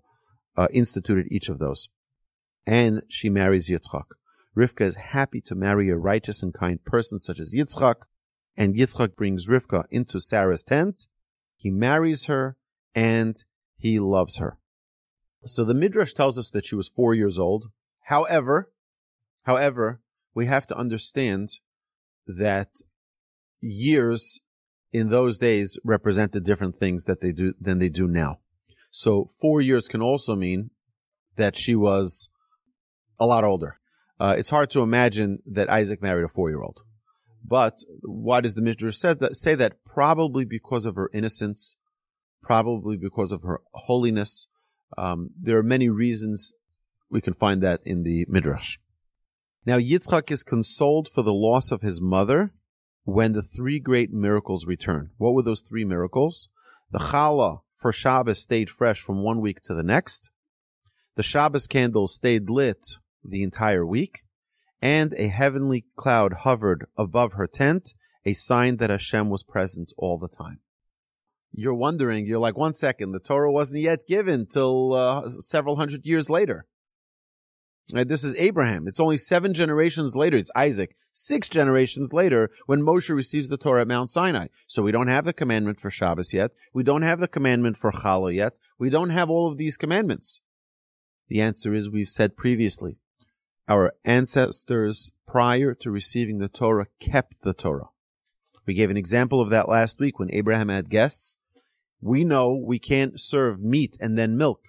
uh, 0.56 0.68
instituted 0.72 1.26
each 1.30 1.48
of 1.48 1.58
those. 1.58 1.88
And 2.66 3.02
she 3.08 3.30
marries 3.30 3.70
Yitzchak. 3.70 4.06
Rivka 4.56 4.82
is 4.82 4.96
happy 4.96 5.40
to 5.42 5.54
marry 5.54 5.88
a 5.88 5.96
righteous 5.96 6.42
and 6.42 6.52
kind 6.52 6.84
person 6.84 7.18
such 7.18 7.38
as 7.38 7.54
Yitzchak, 7.54 8.02
and 8.56 8.74
Yitzchak 8.74 9.16
brings 9.16 9.46
Rivka 9.46 9.84
into 9.90 10.18
Sarah's 10.18 10.62
tent. 10.62 11.06
He 11.56 11.70
marries 11.70 12.26
her, 12.26 12.56
and 12.96 13.36
he 13.76 14.00
loves 14.00 14.38
her. 14.38 14.58
So 15.44 15.64
the 15.64 15.74
Midrash 15.74 16.14
tells 16.14 16.38
us 16.38 16.50
that 16.50 16.64
she 16.64 16.74
was 16.74 16.88
four 16.88 17.14
years 17.14 17.38
old. 17.38 17.66
However, 18.04 18.72
however, 19.44 20.00
we 20.34 20.46
have 20.46 20.66
to 20.68 20.76
understand 20.76 21.50
that 22.26 22.70
years 23.60 24.40
in 24.92 25.10
those 25.10 25.38
days 25.38 25.78
represented 25.84 26.44
different 26.44 26.80
things 26.80 27.04
that 27.04 27.20
they 27.20 27.30
do 27.30 27.52
than 27.60 27.78
they 27.78 27.88
do 27.88 28.08
now. 28.08 28.38
So 28.90 29.30
four 29.40 29.60
years 29.60 29.88
can 29.88 30.00
also 30.00 30.34
mean 30.34 30.70
that 31.36 31.54
she 31.54 31.76
was 31.76 32.30
a 33.20 33.26
lot 33.26 33.44
older. 33.44 33.78
Uh, 34.18 34.34
it's 34.38 34.50
hard 34.50 34.70
to 34.70 34.80
imagine 34.80 35.40
that 35.44 35.68
Isaac 35.68 36.00
married 36.00 36.24
a 36.24 36.28
four-year-old. 36.28 36.80
But 37.44 37.80
why 38.02 38.40
does 38.40 38.54
the 38.54 38.62
Midrash 38.62 38.96
say 38.96 39.12
that? 39.12 39.36
Say 39.36 39.54
that 39.54 39.84
probably 39.84 40.46
because 40.46 40.86
of 40.86 40.96
her 40.96 41.10
innocence, 41.12 41.76
probably 42.46 42.96
because 42.96 43.32
of 43.32 43.42
her 43.42 43.60
holiness. 43.72 44.46
Um, 44.96 45.30
there 45.36 45.58
are 45.58 45.64
many 45.64 45.88
reasons 45.88 46.52
we 47.10 47.20
can 47.20 47.34
find 47.34 47.60
that 47.62 47.80
in 47.84 48.04
the 48.04 48.24
Midrash. 48.28 48.78
Now 49.64 49.78
Yitzchak 49.78 50.30
is 50.30 50.44
consoled 50.44 51.08
for 51.08 51.22
the 51.22 51.34
loss 51.34 51.72
of 51.72 51.82
his 51.82 52.00
mother 52.00 52.52
when 53.02 53.32
the 53.32 53.42
three 53.42 53.80
great 53.80 54.12
miracles 54.12 54.64
return. 54.64 55.10
What 55.16 55.34
were 55.34 55.42
those 55.42 55.60
three 55.60 55.84
miracles? 55.84 56.48
The 56.92 57.00
challah 57.00 57.62
for 57.74 57.92
Shabbos 57.92 58.42
stayed 58.42 58.70
fresh 58.70 59.00
from 59.00 59.24
one 59.24 59.40
week 59.40 59.60
to 59.62 59.74
the 59.74 59.82
next. 59.82 60.30
The 61.16 61.24
Shabbos 61.24 61.66
candle 61.66 62.06
stayed 62.06 62.48
lit 62.48 62.86
the 63.24 63.42
entire 63.42 63.84
week, 63.84 64.20
and 64.80 65.14
a 65.14 65.28
heavenly 65.28 65.86
cloud 65.96 66.32
hovered 66.44 66.86
above 66.96 67.32
her 67.32 67.48
tent, 67.48 67.94
a 68.24 68.34
sign 68.34 68.76
that 68.76 68.90
Hashem 68.90 69.30
was 69.30 69.42
present 69.42 69.92
all 69.96 70.16
the 70.16 70.28
time. 70.28 70.60
You're 71.56 71.74
wondering, 71.74 72.26
you're 72.26 72.38
like, 72.38 72.56
one 72.56 72.74
second, 72.74 73.12
the 73.12 73.18
Torah 73.18 73.50
wasn't 73.50 73.80
yet 73.82 74.06
given 74.06 74.46
till 74.46 74.92
uh, 74.92 75.28
several 75.40 75.76
hundred 75.76 76.04
years 76.04 76.28
later. 76.28 76.66
Right, 77.92 78.06
this 78.06 78.24
is 78.24 78.34
Abraham. 78.34 78.88
It's 78.88 79.00
only 79.00 79.16
seven 79.16 79.54
generations 79.54 80.16
later. 80.16 80.36
It's 80.36 80.50
Isaac. 80.56 80.96
Six 81.12 81.48
generations 81.48 82.12
later 82.12 82.50
when 82.66 82.82
Moshe 82.82 83.14
receives 83.14 83.48
the 83.48 83.56
Torah 83.56 83.82
at 83.82 83.88
Mount 83.88 84.10
Sinai. 84.10 84.48
So 84.66 84.82
we 84.82 84.90
don't 84.92 85.06
have 85.06 85.24
the 85.24 85.32
commandment 85.32 85.80
for 85.80 85.90
Shabbos 85.90 86.34
yet. 86.34 86.50
We 86.74 86.82
don't 86.82 87.02
have 87.02 87.20
the 87.20 87.28
commandment 87.28 87.76
for 87.76 87.92
Challah 87.92 88.34
yet. 88.34 88.54
We 88.78 88.90
don't 88.90 89.10
have 89.10 89.30
all 89.30 89.50
of 89.50 89.56
these 89.56 89.76
commandments. 89.76 90.40
The 91.28 91.40
answer 91.40 91.74
is 91.74 91.88
we've 91.88 92.08
said 92.08 92.36
previously. 92.36 92.96
Our 93.68 93.94
ancestors 94.04 95.12
prior 95.26 95.72
to 95.74 95.90
receiving 95.90 96.38
the 96.38 96.48
Torah 96.48 96.88
kept 97.00 97.42
the 97.42 97.54
Torah. 97.54 97.88
We 98.66 98.74
gave 98.74 98.90
an 98.90 98.96
example 98.96 99.40
of 99.40 99.50
that 99.50 99.68
last 99.68 100.00
week 100.00 100.18
when 100.18 100.32
Abraham 100.32 100.68
had 100.68 100.90
guests. 100.90 101.36
We 102.00 102.24
know 102.24 102.54
we 102.54 102.78
can't 102.78 103.18
serve 103.20 103.60
meat 103.60 103.96
and 104.00 104.18
then 104.18 104.36
milk. 104.36 104.60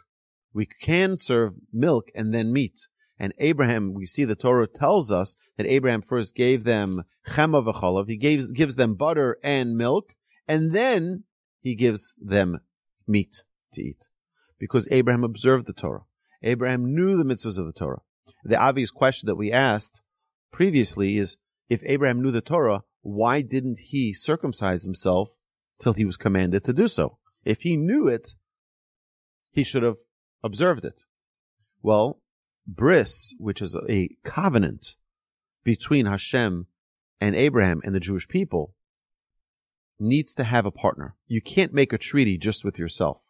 We 0.53 0.65
can 0.65 1.17
serve 1.17 1.53
milk 1.71 2.09
and 2.15 2.33
then 2.33 2.51
meat. 2.51 2.87
And 3.19 3.33
Abraham, 3.39 3.93
we 3.93 4.05
see 4.05 4.25
the 4.25 4.35
Torah 4.35 4.67
tells 4.67 5.11
us 5.11 5.35
that 5.57 5.65
Abraham 5.65 6.01
first 6.01 6.35
gave 6.35 6.63
them 6.63 7.03
chema 7.27 7.65
v'cholav. 7.65 8.07
He 8.07 8.17
gives, 8.17 8.51
gives 8.51 8.75
them 8.75 8.95
butter 8.95 9.37
and 9.43 9.75
milk, 9.75 10.15
and 10.47 10.71
then 10.71 11.23
he 11.61 11.75
gives 11.75 12.15
them 12.21 12.59
meat 13.07 13.43
to 13.73 13.81
eat. 13.81 14.07
Because 14.59 14.87
Abraham 14.91 15.23
observed 15.23 15.65
the 15.67 15.73
Torah. 15.73 16.05
Abraham 16.43 16.93
knew 16.93 17.17
the 17.17 17.23
mitzvahs 17.23 17.57
of 17.57 17.65
the 17.65 17.73
Torah. 17.73 18.01
The 18.43 18.59
obvious 18.59 18.91
question 18.91 19.27
that 19.27 19.35
we 19.35 19.51
asked 19.51 20.01
previously 20.51 21.17
is, 21.17 21.37
if 21.69 21.81
Abraham 21.85 22.21
knew 22.21 22.31
the 22.31 22.41
Torah, 22.41 22.83
why 23.01 23.41
didn't 23.41 23.79
he 23.89 24.13
circumcise 24.13 24.83
himself 24.83 25.29
till 25.79 25.93
he 25.93 26.05
was 26.05 26.17
commanded 26.17 26.63
to 26.65 26.73
do 26.73 26.87
so? 26.87 27.17
If 27.45 27.61
he 27.61 27.77
knew 27.77 28.07
it, 28.07 28.35
he 29.51 29.63
should 29.63 29.83
have 29.83 29.97
observed 30.43 30.85
it. 30.85 31.03
Well, 31.81 32.21
bris, 32.67 33.33
which 33.39 33.61
is 33.61 33.77
a 33.89 34.09
covenant 34.23 34.95
between 35.63 36.05
Hashem 36.05 36.67
and 37.19 37.35
Abraham 37.35 37.81
and 37.83 37.95
the 37.95 37.99
Jewish 37.99 38.27
people, 38.27 38.73
needs 39.99 40.35
to 40.35 40.43
have 40.43 40.65
a 40.65 40.71
partner. 40.71 41.15
You 41.27 41.41
can't 41.41 41.73
make 41.73 41.93
a 41.93 41.97
treaty 41.97 42.37
just 42.37 42.63
with 42.63 42.77
yourself. 42.77 43.23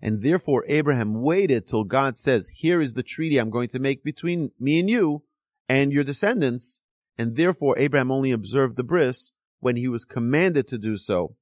And 0.00 0.22
therefore, 0.22 0.64
Abraham 0.68 1.22
waited 1.22 1.66
till 1.66 1.84
God 1.84 2.16
says, 2.16 2.50
Here 2.54 2.80
is 2.80 2.94
the 2.94 3.02
treaty 3.02 3.38
I'm 3.38 3.50
going 3.50 3.68
to 3.70 3.78
make 3.78 4.04
between 4.04 4.52
me 4.58 4.78
and 4.78 4.88
you 4.88 5.24
and 5.68 5.92
your 5.92 6.04
descendants. 6.04 6.80
And 7.16 7.36
therefore, 7.36 7.76
Abraham 7.78 8.12
only 8.12 8.30
observed 8.30 8.76
the 8.76 8.84
bris 8.84 9.32
when 9.58 9.76
he 9.76 9.88
was 9.88 10.04
commanded 10.04 10.68
to 10.68 10.78
do 10.78 10.96
so, 10.96 11.34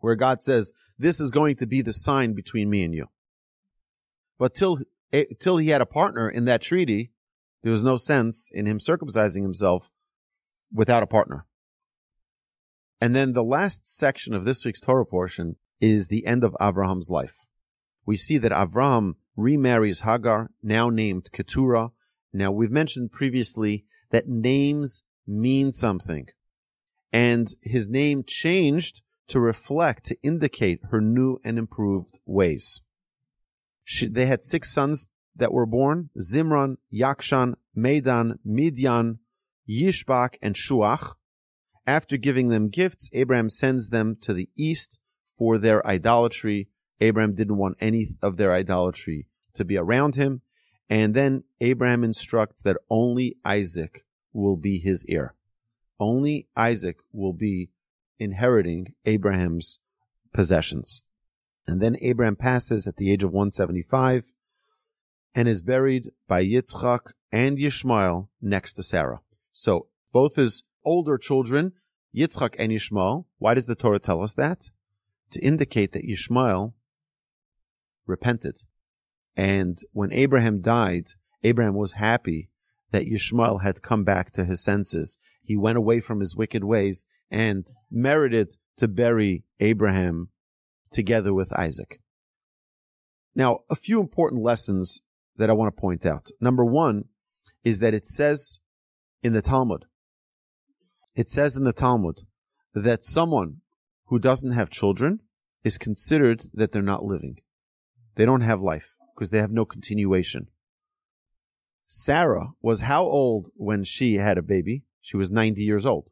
where 0.00 0.16
God 0.16 0.42
says, 0.42 0.72
This 0.98 1.20
is 1.20 1.30
going 1.30 1.56
to 1.56 1.66
be 1.66 1.82
the 1.82 1.92
sign 1.92 2.34
between 2.34 2.68
me 2.68 2.82
and 2.82 2.94
you. 2.94 3.06
But 4.38 4.54
till 4.54 4.80
eh, 5.12 5.24
till 5.38 5.58
he 5.58 5.68
had 5.68 5.80
a 5.80 5.86
partner 5.86 6.28
in 6.28 6.44
that 6.46 6.62
treaty, 6.62 7.12
there 7.62 7.72
was 7.72 7.84
no 7.84 7.96
sense 7.96 8.50
in 8.52 8.66
him 8.66 8.78
circumcising 8.78 9.42
himself 9.42 9.90
without 10.72 11.02
a 11.02 11.06
partner. 11.06 11.46
And 13.00 13.14
then 13.14 13.32
the 13.32 13.44
last 13.44 13.86
section 13.86 14.34
of 14.34 14.44
this 14.44 14.64
week's 14.64 14.80
Torah 14.80 15.06
portion 15.06 15.56
is 15.80 16.08
the 16.08 16.26
end 16.26 16.44
of 16.44 16.56
Avraham's 16.60 17.10
life. 17.10 17.36
We 18.04 18.16
see 18.16 18.38
that 18.38 18.52
Avraham 18.52 19.14
remarries 19.36 20.00
Hagar, 20.00 20.50
now 20.62 20.90
named 20.90 21.30
Keturah. 21.32 21.90
Now 22.32 22.50
we've 22.50 22.70
mentioned 22.70 23.12
previously 23.12 23.86
that 24.10 24.28
names 24.28 25.02
mean 25.26 25.72
something. 25.72 26.28
And 27.12 27.48
his 27.62 27.88
name 27.88 28.22
changed 28.26 29.00
to 29.30 29.40
reflect, 29.40 30.04
to 30.06 30.16
indicate 30.22 30.80
her 30.90 31.00
new 31.00 31.40
and 31.44 31.58
improved 31.58 32.18
ways. 32.26 32.80
She, 33.84 34.06
they 34.06 34.26
had 34.26 34.44
six 34.44 34.70
sons 34.72 35.06
that 35.34 35.52
were 35.52 35.66
born, 35.66 36.10
Zimran, 36.20 36.76
Yakshan, 36.92 37.54
Medan, 37.74 38.38
Midian, 38.44 39.18
Yishbak, 39.68 40.36
and 40.42 40.54
Shuach. 40.54 41.14
After 41.86 42.16
giving 42.16 42.48
them 42.48 42.68
gifts, 42.68 43.08
Abraham 43.12 43.48
sends 43.48 43.88
them 43.88 44.16
to 44.20 44.34
the 44.34 44.50
east 44.56 44.98
for 45.36 45.58
their 45.58 45.84
idolatry. 45.86 46.68
Abraham 47.00 47.34
didn't 47.34 47.56
want 47.56 47.76
any 47.80 48.08
of 48.20 48.36
their 48.36 48.52
idolatry 48.52 49.26
to 49.54 49.64
be 49.64 49.76
around 49.76 50.16
him. 50.16 50.42
And 50.88 51.14
then 51.14 51.44
Abraham 51.60 52.04
instructs 52.04 52.62
that 52.62 52.76
only 52.90 53.36
Isaac 53.44 54.04
will 54.32 54.56
be 54.56 54.78
his 54.78 55.06
heir. 55.08 55.34
Only 55.98 56.48
Isaac 56.56 56.98
will 57.12 57.32
be 57.32 57.70
inheriting 58.20 58.94
Abraham's 59.04 59.78
possessions. 60.32 61.02
And 61.66 61.80
then 61.80 61.96
Abraham 62.00 62.36
passes 62.36 62.86
at 62.86 62.96
the 62.96 63.10
age 63.10 63.22
of 63.22 63.32
175 63.32 64.32
and 65.34 65.48
is 65.48 65.62
buried 65.62 66.10
by 66.28 66.44
Yitzchak 66.44 67.12
and 67.32 67.58
Yishmael 67.58 68.28
next 68.40 68.74
to 68.74 68.82
Sarah. 68.82 69.20
So 69.52 69.86
both 70.12 70.36
his 70.36 70.64
older 70.84 71.18
children, 71.18 71.72
Yitzchak 72.14 72.54
and 72.58 72.72
Yishmael, 72.72 73.26
why 73.38 73.54
does 73.54 73.66
the 73.66 73.74
Torah 73.74 73.98
tell 73.98 74.22
us 74.22 74.32
that? 74.34 74.70
To 75.32 75.40
indicate 75.40 75.92
that 75.92 76.06
Yishmael 76.06 76.72
repented. 78.06 78.62
And 79.36 79.78
when 79.92 80.12
Abraham 80.12 80.60
died, 80.60 81.10
Abraham 81.42 81.74
was 81.74 81.92
happy 81.92 82.50
that 82.90 83.06
Yishmael 83.06 83.62
had 83.62 83.82
come 83.82 84.02
back 84.02 84.32
to 84.32 84.44
his 84.44 84.60
senses. 84.60 85.18
He 85.42 85.56
went 85.56 85.78
away 85.78 86.00
from 86.00 86.20
his 86.20 86.36
wicked 86.36 86.64
ways 86.64 87.04
and 87.30 87.70
merited 87.90 88.56
to 88.78 88.88
bury 88.88 89.44
Abraham 89.60 90.30
together 90.90 91.32
with 91.32 91.52
Isaac. 91.52 92.00
Now, 93.34 93.60
a 93.70 93.74
few 93.74 94.00
important 94.00 94.42
lessons 94.42 95.00
that 95.36 95.50
I 95.50 95.54
want 95.54 95.74
to 95.74 95.80
point 95.80 96.04
out. 96.04 96.30
Number 96.40 96.64
one 96.64 97.04
is 97.62 97.78
that 97.78 97.94
it 97.94 98.06
says 98.06 98.60
in 99.22 99.32
the 99.32 99.42
Talmud, 99.42 99.84
it 101.14 101.30
says 101.30 101.56
in 101.56 101.64
the 101.64 101.72
Talmud 101.72 102.20
that 102.74 103.04
someone 103.04 103.58
who 104.06 104.18
doesn't 104.18 104.52
have 104.52 104.70
children 104.70 105.20
is 105.62 105.78
considered 105.78 106.46
that 106.52 106.72
they're 106.72 106.82
not 106.82 107.04
living. 107.04 107.36
They 108.16 108.24
don't 108.24 108.40
have 108.40 108.60
life 108.60 108.96
because 109.14 109.30
they 109.30 109.38
have 109.38 109.52
no 109.52 109.64
continuation. 109.64 110.48
Sarah 111.86 112.50
was 112.62 112.82
how 112.82 113.04
old 113.04 113.50
when 113.54 113.84
she 113.84 114.14
had 114.14 114.38
a 114.38 114.42
baby? 114.42 114.84
She 115.00 115.16
was 115.16 115.30
90 115.30 115.62
years 115.62 115.84
old. 115.84 116.08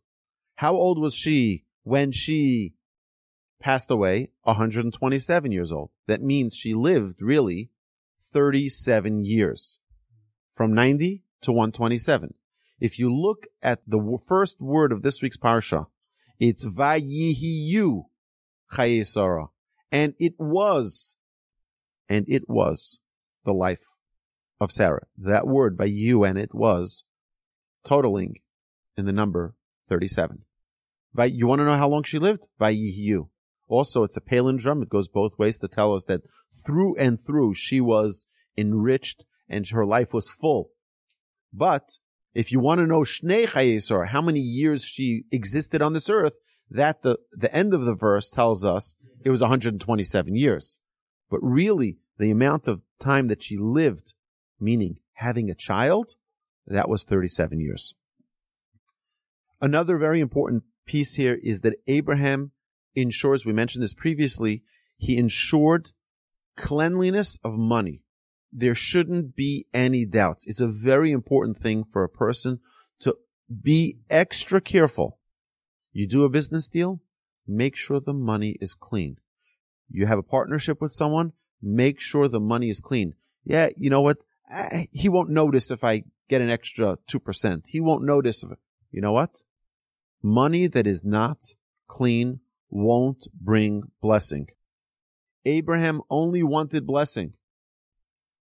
How 0.59 0.75
old 0.75 0.99
was 0.99 1.15
she 1.15 1.67
when 1.85 2.11
she 2.11 2.75
passed 3.61 3.93
away? 3.93 4.33
127 4.43 5.53
years 5.53 5.71
old. 5.71 5.91
That 6.09 6.21
means 6.21 6.57
she 6.57 6.75
lived 6.75 7.23
really 7.23 7.71
37 8.33 9.23
years 9.23 9.79
from 10.53 10.75
90 10.75 11.23
to 11.43 11.53
127. 11.53 12.35
If 12.81 12.99
you 12.99 13.15
look 13.15 13.47
at 13.63 13.83
the 13.87 14.19
first 14.27 14.61
word 14.61 14.91
of 14.91 15.03
this 15.03 15.23
week's 15.23 15.37
parsha, 15.37 15.87
it's 16.41 16.67
Vayihiyu 16.67 18.07
Chayei 18.73 19.07
Sarah. 19.07 19.51
And 19.93 20.15
it 20.19 20.35
was, 20.39 21.15
and 22.09 22.25
it 22.29 22.49
was 22.49 22.99
the 23.45 23.55
life 23.55 23.85
of 24.59 24.73
Sarah. 24.73 25.07
That 25.17 25.47
word 25.47 25.79
by 25.79 25.87
Vayihu 25.87 26.29
and 26.29 26.37
it 26.37 26.53
was 26.53 27.05
totaling 27.85 28.41
in 28.97 29.07
the 29.07 29.13
number 29.13 29.55
37. 29.89 30.43
You 31.27 31.47
want 31.47 31.61
to 31.61 31.65
know 31.65 31.77
how 31.77 31.89
long 31.89 32.05
she 32.05 32.19
lived? 32.19 32.47
Vayihiyu. 32.61 33.29
Also, 33.67 34.03
it's 34.03 34.17
a 34.17 34.21
palindrome. 34.21 34.83
It 34.83 34.89
goes 34.89 35.09
both 35.09 35.39
ways 35.39 35.59
to 35.59 35.69
tell 35.69 35.95
us 35.95 36.05
that 36.05 36.23
through 36.65 36.97
and 36.97 37.21
through 37.21 37.55
she 37.55 37.81
was 37.81 38.27
enriched 38.57 39.25
and 39.49 39.69
her 39.69 39.85
life 39.85 40.13
was 40.13 40.31
full. 40.31 40.71
But 41.53 41.99
if 42.35 42.53
you 42.53 42.61
want 42.61 42.81
to 42.81 42.87
know 42.87 43.01
Shnei 43.01 43.47
Chayei 43.47 43.83
Sarah, 43.83 44.09
how 44.09 44.23
many 44.23 44.41
years 44.41 44.85
she 44.85 45.25
existed 45.31 45.83
on 45.83 45.93
this 45.93 46.09
earth, 46.09 46.39
that 46.71 47.03
the, 47.03 47.19
the 47.33 47.55
end 47.55 47.73
of 47.73 47.85
the 47.85 47.95
verse 47.95 48.31
tells 48.31 48.65
us 48.65 48.95
it 49.25 49.31
was 49.31 49.41
127 49.41 50.37
years. 50.37 50.81
But 51.31 51.41
really, 51.43 51.99
the 52.19 52.31
amount 52.31 52.69
of 52.69 52.83
time 53.01 53.29
that 53.29 53.43
she 53.43 53.57
lived, 53.57 54.15
meaning 54.61 54.99
having 55.15 55.51
a 55.51 55.55
child, 55.55 56.15
that 56.67 56.89
was 56.89 57.05
37 57.05 57.61
years. 57.61 57.95
Another 59.61 59.99
very 59.99 60.21
important 60.21 60.65
piece 60.89 61.15
here 61.15 61.39
is 61.43 61.61
that 61.61 61.75
Abraham 61.87 62.51
ensures, 62.97 63.47
we 63.47 63.53
mentioned 63.53 63.85
this 63.85 63.95
previously, 63.95 64.65
he 64.97 65.17
ensured 65.17 65.93
cleanliness 66.57 67.39
of 67.45 67.55
money 67.55 68.03
there 68.53 68.75
shouldn't 68.75 69.37
be 69.37 69.67
any 69.75 70.05
doubts. 70.05 70.47
It's 70.47 70.61
a 70.61 70.69
very 70.69 71.13
important 71.13 71.59
thing 71.59 71.85
for 71.85 72.03
a 72.03 72.09
person 72.09 72.61
to 73.01 73.17
be 73.63 73.99
extra 74.09 74.61
careful. 74.61 75.19
You 75.93 76.07
do 76.07 76.25
a 76.25 76.29
business 76.29 76.69
deal, 76.69 77.01
make 77.47 77.77
sure 77.77 78.01
the 78.01 78.13
money 78.13 78.57
is 78.61 78.75
clean. 78.75 79.17
You 79.91 80.07
have 80.07 80.19
a 80.19 80.23
partnership 80.23 80.81
with 80.81 80.93
someone, 80.93 81.33
make 81.63 82.01
sure 82.01 82.29
the 82.29 82.41
money 82.41 82.69
is 82.69 82.81
clean. 82.81 83.15
Yeah, 83.45 83.69
you 83.77 83.91
know 83.91 84.03
what? 84.03 84.19
He 84.93 85.09
won't 85.09 85.31
notice 85.31 85.71
if 85.71 85.85
I 85.85 86.05
get 86.29 86.41
an 86.41 86.51
extra 86.51 86.99
2%. 87.11 87.69
He 87.69 87.81
won't 87.81 88.05
notice. 88.05 88.45
If, 88.45 88.51
you 88.91 89.01
know 89.01 89.13
what? 89.13 89.43
Money 90.23 90.67
that 90.67 90.87
is 90.87 91.05
not 91.05 91.55
clean 91.87 92.41
won't 92.71 93.27
bring 93.41 93.83
blessing. 94.03 94.49
Abraham 95.45 96.03
only 96.11 96.43
wanted 96.43 96.87
blessing 96.87 97.35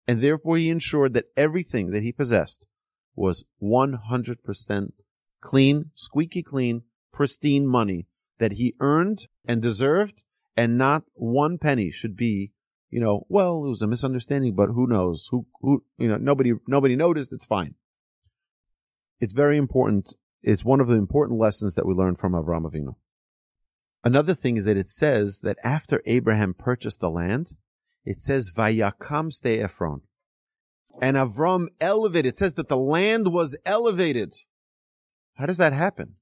and 0.07 0.21
therefore 0.21 0.57
he 0.57 0.69
ensured 0.69 1.13
that 1.13 1.31
everything 1.35 1.91
that 1.91 2.03
he 2.03 2.11
possessed 2.11 2.67
was 3.15 3.45
100% 3.61 4.91
clean, 5.41 5.91
squeaky 5.95 6.43
clean, 6.43 6.83
pristine 7.11 7.65
money 7.65 8.07
that 8.39 8.53
he 8.53 8.75
earned 8.79 9.27
and 9.45 9.61
deserved, 9.61 10.23
and 10.57 10.77
not 10.77 11.03
one 11.13 11.57
penny 11.57 11.91
should 11.91 12.15
be, 12.15 12.51
you 12.89 12.99
know, 12.99 13.25
well, 13.29 13.63
it 13.65 13.69
was 13.69 13.81
a 13.81 13.87
misunderstanding, 13.87 14.55
but 14.55 14.69
who 14.69 14.87
knows? 14.87 15.27
Who, 15.31 15.45
who, 15.61 15.83
you 15.97 16.07
know, 16.07 16.17
nobody, 16.17 16.53
nobody 16.67 16.95
noticed. 16.95 17.33
It's 17.33 17.45
fine. 17.45 17.75
It's 19.19 19.33
very 19.33 19.57
important. 19.57 20.13
It's 20.47 20.63
one 20.63 20.79
of 20.79 20.87
the 20.87 20.97
important 20.97 21.39
lessons 21.39 21.73
that 21.73 21.87
we 21.87 21.95
learn 21.95 22.15
from 22.15 22.33
Avram 22.33 22.71
Avinu. 22.71 22.93
Another 24.03 24.35
thing 24.35 24.57
is 24.57 24.65
that 24.65 24.77
it 24.77 24.91
says 24.91 25.39
that 25.39 25.57
after 25.63 26.03
Abraham 26.05 26.53
purchased 26.53 26.99
the 26.99 27.09
land, 27.09 27.55
it 28.05 28.21
says 28.21 28.53
Vayakam 28.55 29.33
ste 29.33 29.47
Ephron. 29.47 30.01
And 31.01 31.17
Avram 31.17 31.69
elevated. 31.81 32.27
It 32.27 32.37
says 32.37 32.53
that 32.53 32.67
the 32.67 32.77
land 32.77 33.33
was 33.33 33.57
elevated. 33.65 34.35
How 35.33 35.47
does 35.47 35.57
that 35.57 35.73
happen? 35.73 36.13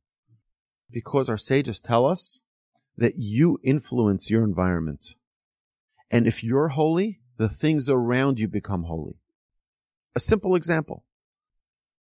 Because 0.89 1.27
our 1.27 1.37
sages 1.37 1.81
tell 1.81 2.05
us 2.05 2.39
that 2.95 3.15
you 3.17 3.59
influence 3.61 4.31
your 4.31 4.45
environment. 4.45 5.15
And 6.09 6.27
if 6.27 6.45
you're 6.45 6.69
holy, 6.69 7.19
the 7.35 7.49
things 7.49 7.89
around 7.89 8.39
you 8.39 8.47
become 8.47 8.83
holy. 8.83 9.17
A 10.15 10.21
simple 10.21 10.55
example. 10.55 11.03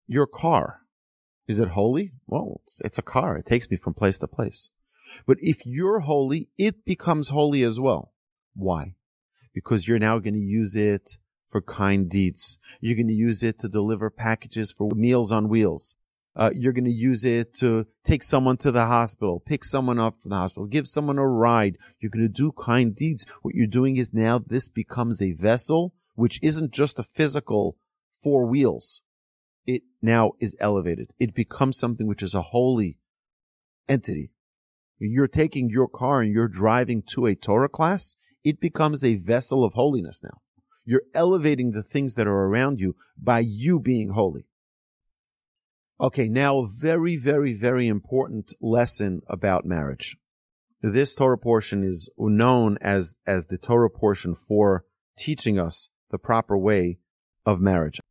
Your 0.05 0.27
car. 0.27 0.80
Is 1.47 1.59
it 1.59 1.69
holy? 1.69 2.11
Well, 2.27 2.61
it's, 2.63 2.79
it's 2.81 2.97
a 2.97 3.03
car. 3.03 3.37
It 3.37 3.45
takes 3.45 3.69
me 3.69 3.77
from 3.77 3.93
place 3.93 4.17
to 4.19 4.27
place. 4.27 4.69
But 5.25 5.37
if 5.41 5.65
you're 5.65 6.01
holy, 6.01 6.49
it 6.57 6.85
becomes 6.85 7.29
holy 7.29 7.63
as 7.63 7.79
well. 7.79 8.13
Why? 8.53 8.95
because 9.53 9.87
you're 9.87 9.99
now 9.99 10.19
going 10.19 10.33
to 10.33 10.39
use 10.39 10.75
it 10.75 11.17
for 11.45 11.61
kind 11.61 12.09
deeds. 12.09 12.57
You're 12.79 12.95
going 12.95 13.07
to 13.07 13.13
use 13.13 13.43
it 13.43 13.59
to 13.59 13.69
deliver 13.69 14.09
packages 14.09 14.71
for 14.71 14.89
Meals 14.95 15.31
on 15.31 15.49
Wheels. 15.49 15.95
Uh, 16.33 16.49
you're 16.55 16.71
going 16.71 16.85
to 16.85 16.89
use 16.89 17.25
it 17.25 17.53
to 17.55 17.85
take 18.05 18.23
someone 18.23 18.55
to 18.55 18.71
the 18.71 18.85
hospital, 18.85 19.41
pick 19.45 19.65
someone 19.65 19.99
up 19.99 20.15
from 20.21 20.29
the 20.29 20.37
hospital, 20.37 20.65
give 20.65 20.87
someone 20.87 21.17
a 21.17 21.27
ride. 21.27 21.77
You're 21.99 22.11
going 22.11 22.23
to 22.23 22.29
do 22.29 22.53
kind 22.53 22.95
deeds. 22.95 23.25
What 23.41 23.53
you're 23.53 23.67
doing 23.67 23.97
is 23.97 24.13
now 24.13 24.39
this 24.39 24.69
becomes 24.69 25.21
a 25.21 25.33
vessel, 25.33 25.93
which 26.15 26.39
isn't 26.41 26.71
just 26.71 26.99
a 26.99 27.03
physical 27.03 27.75
four 28.15 28.45
wheels. 28.45 29.01
It 29.65 29.83
now 30.01 30.33
is 30.39 30.55
elevated. 30.59 31.11
It 31.19 31.33
becomes 31.33 31.77
something 31.77 32.07
which 32.07 32.23
is 32.23 32.33
a 32.33 32.41
holy 32.41 32.97
entity. 33.87 34.31
You're 34.99 35.27
taking 35.27 35.69
your 35.69 35.87
car 35.87 36.21
and 36.21 36.31
you're 36.33 36.47
driving 36.47 37.03
to 37.13 37.25
a 37.25 37.35
Torah 37.35 37.69
class 37.69 38.15
it 38.43 38.59
becomes 38.59 39.03
a 39.03 39.15
vessel 39.15 39.63
of 39.63 39.73
holiness 39.73 40.21
now. 40.23 40.41
You're 40.83 41.03
elevating 41.13 41.71
the 41.71 41.83
things 41.83 42.15
that 42.15 42.27
are 42.27 42.45
around 42.47 42.79
you 42.79 42.95
by 43.17 43.39
you 43.39 43.79
being 43.79 44.11
holy. 44.11 44.47
Okay, 45.99 46.27
now 46.27 46.57
a 46.59 46.67
very, 46.67 47.17
very, 47.17 47.53
very 47.53 47.87
important 47.87 48.53
lesson 48.59 49.21
about 49.27 49.65
marriage. 49.65 50.17
This 50.81 51.13
Torah 51.13 51.37
portion 51.37 51.83
is 51.83 52.09
known 52.17 52.79
as, 52.81 53.13
as 53.27 53.45
the 53.45 53.59
Torah 53.59 53.91
portion 53.91 54.33
for 54.33 54.85
teaching 55.19 55.59
us 55.59 55.91
the 56.09 56.17
proper 56.17 56.57
way 56.57 56.97
of 57.45 57.61
marriage. 57.61 58.01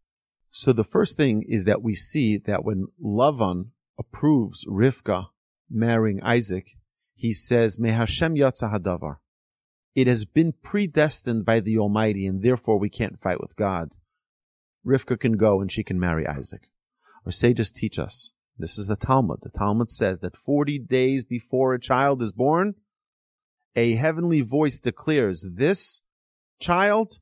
So 0.50 0.72
the 0.72 0.84
first 0.84 1.16
thing 1.16 1.44
is 1.48 1.64
that 1.64 1.82
we 1.82 1.94
see 1.94 2.36
that 2.38 2.64
when 2.64 2.88
Lavan 3.02 3.68
approves 3.98 4.64
Rivka 4.66 5.26
marrying 5.70 6.22
Isaac, 6.22 6.76
he 7.14 7.32
says, 7.32 7.78
Me 7.78 7.90
Hashem 7.90 8.34
hadavar. 8.34 9.16
It 9.94 10.06
has 10.06 10.24
been 10.24 10.54
predestined 10.62 11.44
by 11.44 11.60
the 11.60 11.78
Almighty, 11.78 12.26
and 12.26 12.42
therefore 12.42 12.78
we 12.78 12.88
can't 12.88 13.18
fight 13.18 13.40
with 13.40 13.56
God. 13.56 13.90
Rivka 14.86 15.18
can 15.20 15.36
go 15.36 15.60
and 15.60 15.70
she 15.70 15.84
can 15.84 16.00
marry 16.00 16.26
Isaac. 16.26 16.70
Our 17.26 17.32
sages 17.32 17.70
teach 17.70 17.98
us. 17.98 18.32
This 18.56 18.78
is 18.78 18.86
the 18.86 18.96
Talmud. 18.96 19.40
The 19.42 19.50
Talmud 19.50 19.90
says 19.90 20.20
that 20.20 20.36
40 20.36 20.78
days 20.78 21.24
before 21.24 21.74
a 21.74 21.80
child 21.80 22.22
is 22.22 22.32
born, 22.32 22.74
a 23.76 23.94
heavenly 23.94 24.40
voice 24.40 24.78
declares 24.78 25.46
this 25.54 26.00
child 26.60 27.18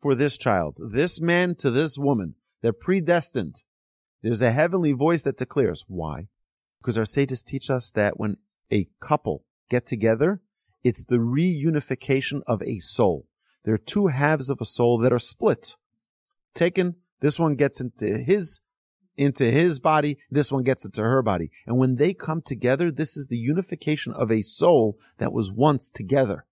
for 0.00 0.14
this 0.14 0.36
child, 0.36 0.76
this 0.78 1.20
man 1.20 1.54
to 1.56 1.70
this 1.70 1.98
woman. 1.98 2.34
They're 2.62 2.72
predestined. 2.72 3.62
There's 4.22 4.40
a 4.40 4.52
heavenly 4.52 4.92
voice 4.92 5.22
that 5.22 5.36
declares. 5.36 5.84
Why? 5.88 6.28
Because 6.80 6.96
our 6.96 7.04
sages 7.04 7.42
teach 7.42 7.68
us 7.68 7.90
that 7.90 8.18
when 8.18 8.38
a 8.72 8.88
couple 9.00 9.44
get 9.68 9.86
together, 9.86 10.40
it's 10.82 11.04
the 11.04 11.16
reunification 11.16 12.42
of 12.46 12.62
a 12.62 12.78
soul. 12.78 13.26
There 13.64 13.74
are 13.74 13.78
two 13.78 14.08
halves 14.08 14.48
of 14.48 14.60
a 14.60 14.64
soul 14.64 14.98
that 14.98 15.12
are 15.12 15.18
split. 15.18 15.76
Taken, 16.54 16.96
this 17.20 17.38
one 17.38 17.54
gets 17.54 17.80
into 17.80 18.18
his, 18.18 18.60
into 19.16 19.44
his 19.44 19.78
body, 19.78 20.18
this 20.30 20.50
one 20.50 20.64
gets 20.64 20.84
into 20.84 21.02
her 21.02 21.22
body. 21.22 21.50
And 21.66 21.78
when 21.78 21.96
they 21.96 22.14
come 22.14 22.42
together, 22.42 22.90
this 22.90 23.16
is 23.16 23.28
the 23.28 23.36
unification 23.36 24.12
of 24.12 24.30
a 24.30 24.42
soul 24.42 24.98
that 25.18 25.32
was 25.32 25.52
once 25.52 25.88
together. 25.88 26.46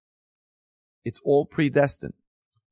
It's 1.04 1.20
all 1.24 1.46
predestined. 1.46 2.14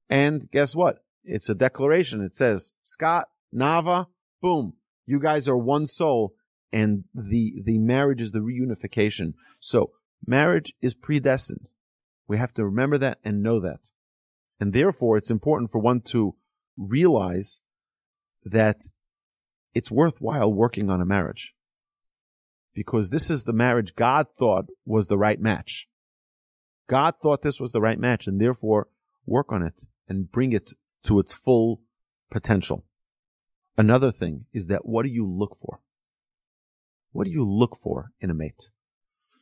And 0.09 0.51
guess 0.51 0.77
what? 0.77 1.05
It's 1.28 1.48
a 1.48 1.54
declaration. 1.54 2.20
It 2.22 2.34
says, 2.34 2.72
Scott, 2.82 3.28
Nava, 3.54 4.06
boom, 4.42 4.74
you 5.06 5.20
guys 5.20 5.48
are 5.48 5.56
one 5.56 5.86
soul 5.86 6.34
and 6.72 7.04
the, 7.14 7.62
the 7.64 7.78
marriage 7.78 8.20
is 8.20 8.32
the 8.32 8.40
reunification. 8.40 9.34
So 9.60 9.92
Marriage 10.26 10.74
is 10.80 10.94
predestined. 10.94 11.68
We 12.26 12.38
have 12.38 12.52
to 12.54 12.64
remember 12.64 12.98
that 12.98 13.18
and 13.24 13.42
know 13.42 13.60
that. 13.60 13.80
And 14.60 14.72
therefore, 14.72 15.16
it's 15.16 15.30
important 15.30 15.70
for 15.70 15.78
one 15.78 16.00
to 16.12 16.34
realize 16.76 17.60
that 18.44 18.82
it's 19.74 19.90
worthwhile 19.90 20.52
working 20.52 20.90
on 20.90 21.00
a 21.00 21.06
marriage. 21.06 21.54
Because 22.74 23.10
this 23.10 23.30
is 23.30 23.44
the 23.44 23.52
marriage 23.52 23.94
God 23.94 24.26
thought 24.38 24.66
was 24.84 25.06
the 25.06 25.18
right 25.18 25.40
match. 25.40 25.88
God 26.88 27.14
thought 27.22 27.42
this 27.42 27.60
was 27.60 27.72
the 27.72 27.80
right 27.80 27.98
match 27.98 28.26
and 28.26 28.40
therefore 28.40 28.88
work 29.26 29.52
on 29.52 29.62
it 29.62 29.82
and 30.08 30.30
bring 30.30 30.52
it 30.52 30.72
to 31.04 31.18
its 31.18 31.34
full 31.34 31.80
potential. 32.30 32.84
Another 33.76 34.11
thing 34.11 34.46
is 34.52 34.66
that 34.66 34.84
what 34.84 35.04
do 35.04 35.08
you 35.08 35.26
look 35.26 35.56
for? 35.56 35.80
What 37.12 37.24
do 37.24 37.30
you 37.30 37.48
look 37.48 37.76
for 37.76 38.12
in 38.20 38.30
a 38.30 38.34
mate? 38.34 38.70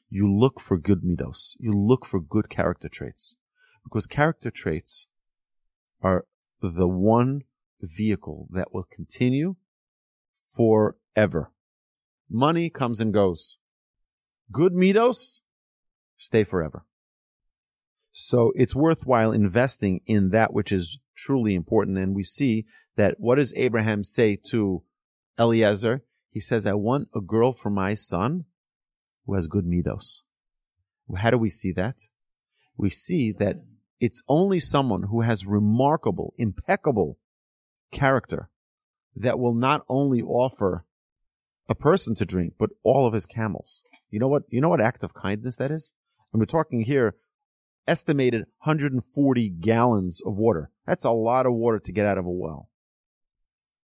You 0.09 0.33
look 0.33 0.61
for 0.61 0.79
good 0.79 1.03
midos. 1.03 1.57
You 1.59 1.73
look 1.73 2.07
for 2.07 2.21
good 2.21 2.49
character 2.49 2.89
traits 2.89 3.37
because 3.83 4.07
character 4.07 4.51
traits 4.51 5.07
are 6.03 6.27
the 6.61 6.89
one 6.89 7.43
vehicle 7.81 8.49
that 8.51 8.73
will 8.73 8.87
continue 8.91 9.57
forever. 10.49 11.53
Money 12.29 12.71
comes 12.71 13.01
and 13.01 13.13
goes. 13.13 13.59
Good 14.51 14.73
midos 14.73 15.41
stay 16.19 16.45
forever. 16.45 16.85
So 18.19 18.55
it's 18.57 18.75
worthwhile 18.75 19.31
investing 19.31 20.01
in 20.07 20.31
that 20.31 20.55
which 20.55 20.73
is 20.73 20.99
truly 21.15 21.55
important. 21.55 21.99
And 21.99 22.17
we 22.17 22.23
see 22.23 22.65
that 22.97 23.17
what 23.19 23.35
does 23.35 23.53
Abraham 23.57 24.03
say 24.03 24.39
to 24.53 24.83
Eliezer? 25.39 26.03
He 26.31 26.41
says, 26.41 26.65
I 26.65 26.73
want 26.73 27.09
a 27.15 27.21
girl 27.21 27.53
for 27.53 27.69
my 27.69 27.93
son 27.93 28.47
who 29.27 29.35
has 29.35 29.47
good 29.47 29.67
midos. 29.67 30.23
How 31.15 31.29
do 31.29 31.37
we 31.37 31.51
see 31.51 31.73
that? 31.73 32.05
We 32.79 32.89
see 32.89 33.33
that 33.33 33.57
it's 34.01 34.23
only 34.29 34.61
someone 34.61 35.09
who 35.11 35.21
has 35.21 35.45
remarkable, 35.45 36.33
impeccable 36.39 37.19
character 37.93 38.49
that 39.15 39.39
will 39.39 39.55
not 39.55 39.85
only 39.91 40.23
offer 40.23 40.87
a 41.69 41.75
person 41.75 42.15
to 42.15 42.25
drink, 42.25 42.55
but 42.59 42.71
all 42.83 43.07
of 43.07 43.13
his 43.13 43.27
camels. 43.27 43.83
You 44.09 44.21
know 44.21 44.29
what? 44.29 44.45
You 44.49 44.63
know 44.63 44.71
what 44.71 44.81
act 44.81 45.05
of 45.05 45.13
kindness 45.13 45.57
that 45.57 45.71
is? 45.71 45.93
And 46.33 46.41
we're 46.41 46.47
talking 46.47 46.81
here 46.81 47.15
estimated 47.87 48.47
140 48.65 49.49
gallons 49.49 50.21
of 50.25 50.37
water. 50.37 50.71
That's 50.87 51.05
a 51.05 51.11
lot 51.11 51.47
of 51.47 51.53
water 51.55 51.79
to 51.79 51.93
get 51.93 52.07
out 52.07 52.19
of 52.19 52.27
a 52.27 52.31
well. 52.31 52.69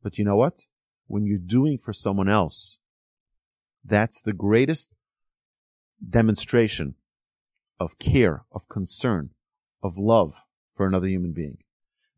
But 0.01 0.17
you 0.17 0.25
know 0.25 0.35
what? 0.35 0.65
When 1.07 1.25
you're 1.25 1.37
doing 1.37 1.77
for 1.77 1.93
someone 1.93 2.29
else, 2.29 2.79
that's 3.83 4.21
the 4.21 4.33
greatest 4.33 4.91
demonstration 6.07 6.95
of 7.79 7.99
care, 7.99 8.45
of 8.51 8.67
concern, 8.69 9.31
of 9.83 9.97
love 9.97 10.43
for 10.73 10.85
another 10.85 11.07
human 11.07 11.33
being. 11.33 11.57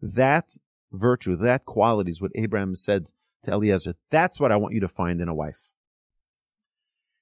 That 0.01 0.55
virtue, 0.91 1.35
that 1.37 1.65
quality 1.65 2.11
is 2.11 2.21
what 2.21 2.31
Abraham 2.35 2.75
said 2.75 3.11
to 3.43 3.51
Eliezer. 3.51 3.95
That's 4.09 4.39
what 4.39 4.51
I 4.51 4.57
want 4.57 4.73
you 4.73 4.81
to 4.81 4.87
find 4.87 5.21
in 5.21 5.27
a 5.27 5.33
wife. 5.33 5.71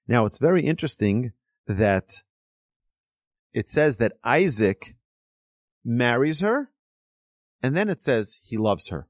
Now, 0.08 0.26
it's 0.26 0.40
very 0.40 0.66
interesting 0.66 1.32
that 1.68 2.24
it 3.54 3.70
says 3.70 3.98
that 3.98 4.14
Isaac 4.24 4.96
marries 5.84 6.40
her, 6.40 6.72
and 7.62 7.76
then 7.76 7.90
it 7.90 8.02
says 8.02 8.40
he 8.44 8.58
loves 8.58 8.90
her. 8.90 9.08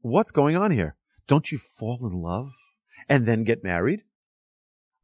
What's 0.00 0.30
going 0.30 0.56
on 0.56 0.70
here? 0.70 0.96
Don't 1.26 1.50
you 1.52 1.58
fall 1.58 2.06
in 2.06 2.20
love 2.20 2.52
and 3.08 3.26
then 3.26 3.44
get 3.44 3.64
married? 3.64 4.02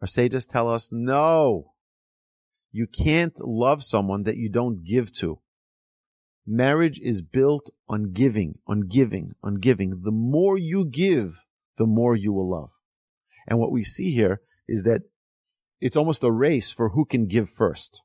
Our 0.00 0.06
sages 0.06 0.46
tell 0.46 0.68
us, 0.68 0.90
no, 0.92 1.72
you 2.70 2.86
can't 2.86 3.40
love 3.40 3.82
someone 3.82 4.24
that 4.24 4.36
you 4.36 4.48
don't 4.48 4.84
give 4.84 5.12
to. 5.14 5.40
Marriage 6.46 6.98
is 7.00 7.20
built 7.22 7.70
on 7.88 8.12
giving, 8.12 8.58
on 8.66 8.88
giving, 8.88 9.32
on 9.42 9.56
giving. 9.56 10.00
The 10.02 10.10
more 10.10 10.56
you 10.56 10.84
give, 10.86 11.44
the 11.76 11.86
more 11.86 12.16
you 12.16 12.32
will 12.32 12.50
love. 12.50 12.70
And 13.46 13.58
what 13.58 13.72
we 13.72 13.82
see 13.82 14.12
here 14.12 14.40
is 14.66 14.82
that 14.82 15.02
it's 15.80 15.96
almost 15.96 16.24
a 16.24 16.30
race 16.30 16.72
for 16.72 16.90
who 16.90 17.04
can 17.04 17.26
give 17.26 17.48
first 17.48 18.02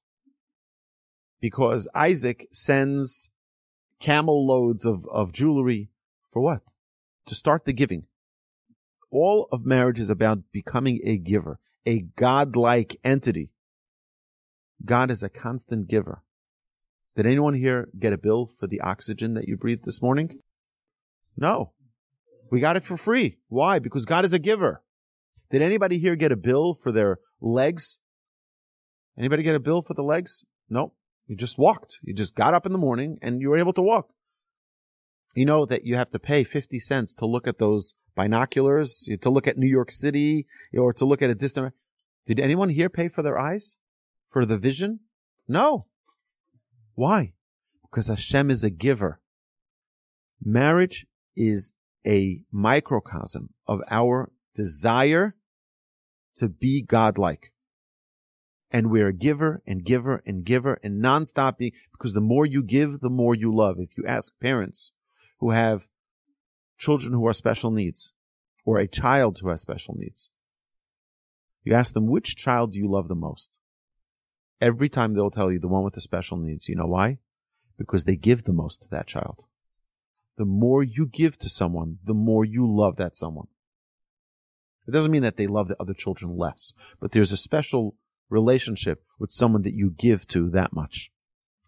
because 1.43 1.89
Isaac 1.93 2.47
sends 2.53 3.29
camel 3.99 4.47
loads 4.47 4.85
of, 4.85 5.05
of 5.11 5.33
jewelry 5.33 5.89
for 6.31 6.41
what? 6.41 6.61
To 7.25 7.35
start 7.35 7.65
the 7.65 7.73
giving. 7.73 8.05
All 9.11 9.49
of 9.51 9.65
marriage 9.65 9.99
is 9.99 10.09
about 10.09 10.53
becoming 10.53 11.01
a 11.03 11.17
giver, 11.17 11.59
a 11.85 12.05
godlike 12.15 12.95
entity. 13.03 13.51
God 14.85 15.11
is 15.11 15.21
a 15.21 15.27
constant 15.27 15.89
giver. 15.89 16.23
Did 17.17 17.25
anyone 17.25 17.55
here 17.55 17.89
get 17.99 18.13
a 18.13 18.17
bill 18.17 18.45
for 18.45 18.65
the 18.65 18.79
oxygen 18.79 19.33
that 19.33 19.45
you 19.45 19.57
breathed 19.57 19.83
this 19.83 20.01
morning? 20.01 20.39
No. 21.35 21.73
We 22.51 22.61
got 22.61 22.77
it 22.77 22.85
for 22.85 22.95
free. 22.95 23.39
Why? 23.49 23.79
Because 23.79 24.05
God 24.05 24.23
is 24.23 24.31
a 24.31 24.39
giver. 24.39 24.81
Did 25.51 25.61
anybody 25.61 25.99
here 25.99 26.15
get 26.15 26.31
a 26.31 26.37
bill 26.37 26.73
for 26.73 26.93
their 26.93 27.19
legs? 27.41 27.97
Anybody 29.17 29.43
get 29.43 29.55
a 29.55 29.59
bill 29.59 29.81
for 29.81 29.93
the 29.93 30.03
legs? 30.03 30.45
No. 30.69 30.93
You 31.33 31.37
just 31.37 31.57
walked. 31.57 31.99
You 32.03 32.13
just 32.13 32.35
got 32.35 32.53
up 32.53 32.67
in 32.67 32.73
the 32.73 32.77
morning 32.77 33.17
and 33.23 33.41
you 33.41 33.49
were 33.49 33.57
able 33.57 33.73
to 33.73 33.81
walk. 33.81 34.09
You 35.33 35.45
know 35.45 35.65
that 35.65 35.83
you 35.83 35.95
have 35.95 36.11
to 36.11 36.19
pay 36.19 36.43
50 36.43 36.77
cents 36.77 37.15
to 37.15 37.25
look 37.25 37.47
at 37.47 37.57
those 37.57 37.95
binoculars, 38.15 39.09
to 39.19 39.29
look 39.31 39.47
at 39.47 39.57
New 39.57 39.67
York 39.67 39.89
City, 39.89 40.45
or 40.77 40.93
to 40.93 41.05
look 41.05 41.23
at 41.23 41.31
a 41.31 41.33
distant. 41.33 41.73
Did 42.27 42.39
anyone 42.39 42.69
here 42.69 42.87
pay 42.87 43.07
for 43.07 43.23
their 43.23 43.39
eyes? 43.39 43.77
For 44.27 44.45
the 44.45 44.59
vision? 44.59 44.99
No. 45.47 45.87
Why? 46.93 47.33
Because 47.81 48.09
Hashem 48.09 48.51
is 48.51 48.63
a 48.63 48.69
giver. 48.69 49.19
Marriage 50.39 51.07
is 51.35 51.71
a 52.05 52.43
microcosm 52.51 53.55
of 53.65 53.79
our 53.89 54.31
desire 54.53 55.35
to 56.35 56.47
be 56.47 56.83
godlike 56.83 57.51
and 58.73 58.89
we're 58.89 59.09
a 59.09 59.13
giver 59.13 59.61
and 59.67 59.85
giver 59.85 60.23
and 60.25 60.43
giver 60.43 60.79
and 60.83 60.99
non-stop 60.99 61.59
because 61.59 62.13
the 62.13 62.19
more 62.19 62.45
you 62.45 62.63
give, 62.63 62.99
the 62.99 63.09
more 63.09 63.35
you 63.35 63.55
love. 63.55 63.77
If 63.79 63.95
you 63.95 64.03
ask 64.07 64.33
parents 64.41 64.91
who 65.37 65.51
have 65.51 65.87
children 66.79 67.13
who 67.13 67.27
are 67.27 67.33
special 67.33 67.69
needs 67.69 68.13
or 68.65 68.79
a 68.79 68.87
child 68.87 69.37
who 69.39 69.49
has 69.49 69.61
special 69.61 69.95
needs, 69.95 70.31
you 71.63 71.73
ask 71.73 71.93
them, 71.93 72.07
which 72.07 72.35
child 72.35 72.71
do 72.71 72.79
you 72.79 72.89
love 72.89 73.07
the 73.07 73.15
most? 73.15 73.59
Every 74.59 74.89
time 74.89 75.13
they'll 75.13 75.29
tell 75.29 75.51
you 75.51 75.59
the 75.59 75.67
one 75.67 75.83
with 75.83 75.93
the 75.93 76.01
special 76.01 76.37
needs. 76.37 76.67
You 76.67 76.75
know 76.75 76.87
why? 76.87 77.19
Because 77.77 78.05
they 78.05 78.15
give 78.15 78.43
the 78.43 78.53
most 78.53 78.81
to 78.81 78.89
that 78.89 79.07
child. 79.07 79.45
The 80.37 80.45
more 80.45 80.83
you 80.83 81.05
give 81.05 81.37
to 81.39 81.49
someone, 81.49 81.99
the 82.03 82.13
more 82.15 82.43
you 82.43 82.65
love 82.67 82.95
that 82.95 83.15
someone. 83.15 83.47
It 84.87 84.91
doesn't 84.91 85.11
mean 85.11 85.21
that 85.21 85.37
they 85.37 85.47
love 85.47 85.67
the 85.67 85.79
other 85.79 85.93
children 85.93 86.37
less, 86.37 86.73
but 86.99 87.11
there's 87.11 87.31
a 87.31 87.37
special 87.37 87.95
relationship 88.29 89.03
with 89.19 89.31
someone 89.31 89.61
that 89.63 89.73
you 89.73 89.91
give 89.97 90.27
to 90.27 90.49
that 90.49 90.73
much. 90.73 91.11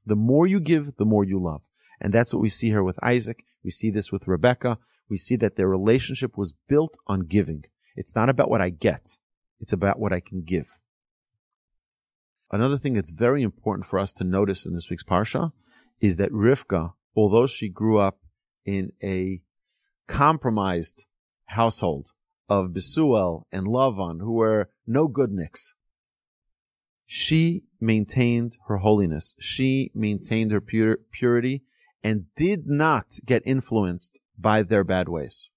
The 0.05 0.15
more 0.15 0.47
you 0.47 0.59
give, 0.59 0.95
the 0.97 1.05
more 1.05 1.23
you 1.23 1.41
love. 1.41 1.63
And 1.99 2.13
that's 2.13 2.33
what 2.33 2.41
we 2.41 2.49
see 2.49 2.67
here 2.67 2.83
with 2.83 2.99
Isaac. 3.03 3.43
We 3.63 3.71
see 3.71 3.89
this 3.89 4.11
with 4.11 4.27
Rebecca. 4.27 4.77
We 5.09 5.17
see 5.17 5.35
that 5.37 5.55
their 5.55 5.67
relationship 5.67 6.37
was 6.37 6.53
built 6.67 6.97
on 7.07 7.21
giving. 7.21 7.65
It's 7.95 8.15
not 8.15 8.29
about 8.29 8.49
what 8.49 8.61
I 8.61 8.69
get. 8.69 9.17
It's 9.59 9.73
about 9.73 9.99
what 9.99 10.13
I 10.13 10.19
can 10.19 10.43
give. 10.43 10.79
Another 12.51 12.77
thing 12.77 12.93
that's 12.93 13.11
very 13.11 13.41
important 13.41 13.85
for 13.85 13.99
us 13.99 14.13
to 14.13 14.23
notice 14.23 14.65
in 14.65 14.73
this 14.73 14.89
week's 14.89 15.03
Parsha 15.03 15.51
is 15.99 16.17
that 16.17 16.31
Rivka, 16.31 16.93
although 17.15 17.47
she 17.47 17.69
grew 17.69 17.97
up 17.97 18.19
in 18.65 18.91
a 19.01 19.41
compromised 20.07 21.05
household 21.45 22.11
of 22.47 22.69
Besuel 22.69 23.43
and 23.51 23.67
Lavan, 23.67 24.19
who 24.19 24.33
were 24.33 24.69
no 24.85 25.07
good 25.07 25.31
nicks, 25.31 25.73
she 27.05 27.63
maintained 27.79 28.57
her 28.67 28.77
holiness. 28.77 29.35
She 29.39 29.91
maintained 29.93 30.51
her 30.51 30.61
pur- 30.61 30.99
purity 31.11 31.63
and 32.03 32.25
did 32.35 32.67
not 32.67 33.07
get 33.25 33.43
influenced 33.45 34.19
by 34.37 34.63
their 34.63 34.83
bad 34.83 35.07
ways. 35.09 35.49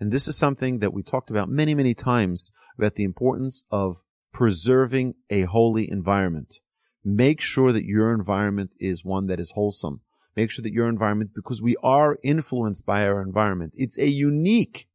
And 0.00 0.12
this 0.12 0.28
is 0.28 0.36
something 0.36 0.78
that 0.78 0.92
we 0.92 1.02
talked 1.02 1.30
about 1.30 1.48
many, 1.48 1.74
many 1.74 1.94
times 1.94 2.50
about 2.78 2.94
the 2.94 3.04
importance 3.04 3.64
of 3.70 4.02
preserving 4.32 5.14
a 5.30 5.42
holy 5.42 5.90
environment. 5.90 6.60
Make 7.04 7.40
sure 7.40 7.72
that 7.72 7.84
your 7.84 8.12
environment 8.12 8.70
is 8.78 9.04
one 9.04 9.26
that 9.26 9.40
is 9.40 9.52
wholesome. 9.52 10.02
Make 10.36 10.50
sure 10.50 10.62
that 10.62 10.72
your 10.72 10.88
environment, 10.88 11.30
because 11.34 11.60
we 11.60 11.74
are 11.82 12.18
influenced 12.22 12.86
by 12.86 13.04
our 13.04 13.20
environment. 13.20 13.72
It's 13.74 13.98
a 13.98 14.06
unique 14.06 14.86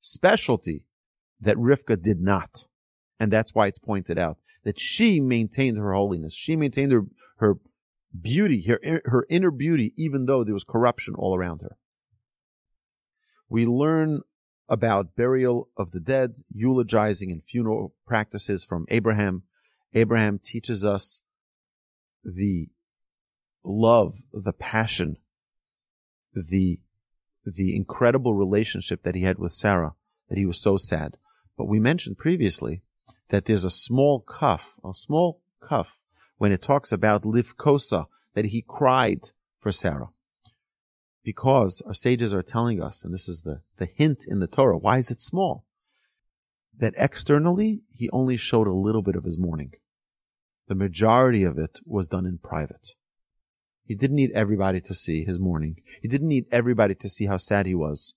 specialty 0.00 0.84
that 1.40 1.56
Rivka 1.56 2.00
did 2.00 2.20
not. 2.20 2.64
And 3.18 3.32
that's 3.32 3.54
why 3.54 3.66
it's 3.66 3.80
pointed 3.80 4.18
out 4.18 4.38
that 4.64 4.78
she 4.78 5.20
maintained 5.20 5.78
her 5.78 5.92
holiness. 5.92 6.34
She 6.34 6.56
maintained 6.56 6.92
her, 6.92 7.06
her 7.38 7.56
beauty, 8.20 8.62
her, 8.66 9.02
her 9.04 9.26
inner 9.28 9.50
beauty, 9.50 9.92
even 9.96 10.26
though 10.26 10.44
there 10.44 10.54
was 10.54 10.64
corruption 10.64 11.14
all 11.14 11.36
around 11.36 11.62
her. 11.62 11.76
We 13.48 13.66
learn 13.66 14.22
about 14.68 15.16
burial 15.16 15.70
of 15.76 15.92
the 15.92 16.00
dead, 16.00 16.34
eulogizing 16.52 17.30
and 17.30 17.42
funeral 17.42 17.94
practices 18.06 18.64
from 18.64 18.84
Abraham. 18.88 19.44
Abraham 19.94 20.38
teaches 20.38 20.84
us 20.84 21.22
the 22.22 22.68
love, 23.64 24.22
the 24.32 24.52
passion, 24.52 25.16
the, 26.34 26.80
the 27.46 27.74
incredible 27.74 28.34
relationship 28.34 29.02
that 29.04 29.14
he 29.14 29.22
had 29.22 29.38
with 29.38 29.52
Sarah, 29.52 29.94
that 30.28 30.36
he 30.36 30.44
was 30.44 30.60
so 30.60 30.76
sad. 30.76 31.16
But 31.56 31.68
we 31.68 31.80
mentioned 31.80 32.18
previously 32.18 32.82
that 33.28 33.44
there's 33.44 33.64
a 33.64 33.70
small 33.70 34.20
cuff, 34.20 34.78
a 34.84 34.94
small 34.94 35.40
cuff, 35.60 35.98
when 36.38 36.52
it 36.52 36.62
talks 36.62 36.92
about 36.92 37.24
Livkosa, 37.24 38.06
that 38.34 38.46
he 38.46 38.62
cried 38.66 39.30
for 39.58 39.72
Sarah. 39.72 40.08
Because 41.24 41.82
our 41.86 41.94
sages 41.94 42.32
are 42.32 42.42
telling 42.42 42.82
us, 42.82 43.02
and 43.02 43.12
this 43.12 43.28
is 43.28 43.42
the, 43.42 43.60
the 43.76 43.86
hint 43.86 44.24
in 44.26 44.40
the 44.40 44.46
Torah, 44.46 44.78
why 44.78 44.98
is 44.98 45.10
it 45.10 45.20
small? 45.20 45.64
That 46.76 46.94
externally, 46.96 47.82
he 47.92 48.08
only 48.10 48.36
showed 48.36 48.68
a 48.68 48.72
little 48.72 49.02
bit 49.02 49.16
of 49.16 49.24
his 49.24 49.38
mourning. 49.38 49.72
The 50.68 50.74
majority 50.74 51.42
of 51.42 51.58
it 51.58 51.80
was 51.84 52.08
done 52.08 52.24
in 52.24 52.38
private. 52.38 52.94
He 53.84 53.94
didn't 53.94 54.16
need 54.16 54.30
everybody 54.32 54.80
to 54.82 54.94
see 54.94 55.24
his 55.24 55.38
mourning. 55.38 55.80
He 56.00 56.08
didn't 56.08 56.28
need 56.28 56.44
everybody 56.52 56.94
to 56.94 57.08
see 57.08 57.26
how 57.26 57.38
sad 57.38 57.66
he 57.66 57.74
was. 57.74 58.14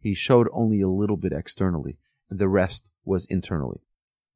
He 0.00 0.14
showed 0.14 0.48
only 0.52 0.80
a 0.80 0.88
little 0.88 1.18
bit 1.18 1.32
externally, 1.32 1.98
and 2.28 2.38
the 2.38 2.48
rest 2.48 2.84
was 3.04 3.24
internally. 3.26 3.82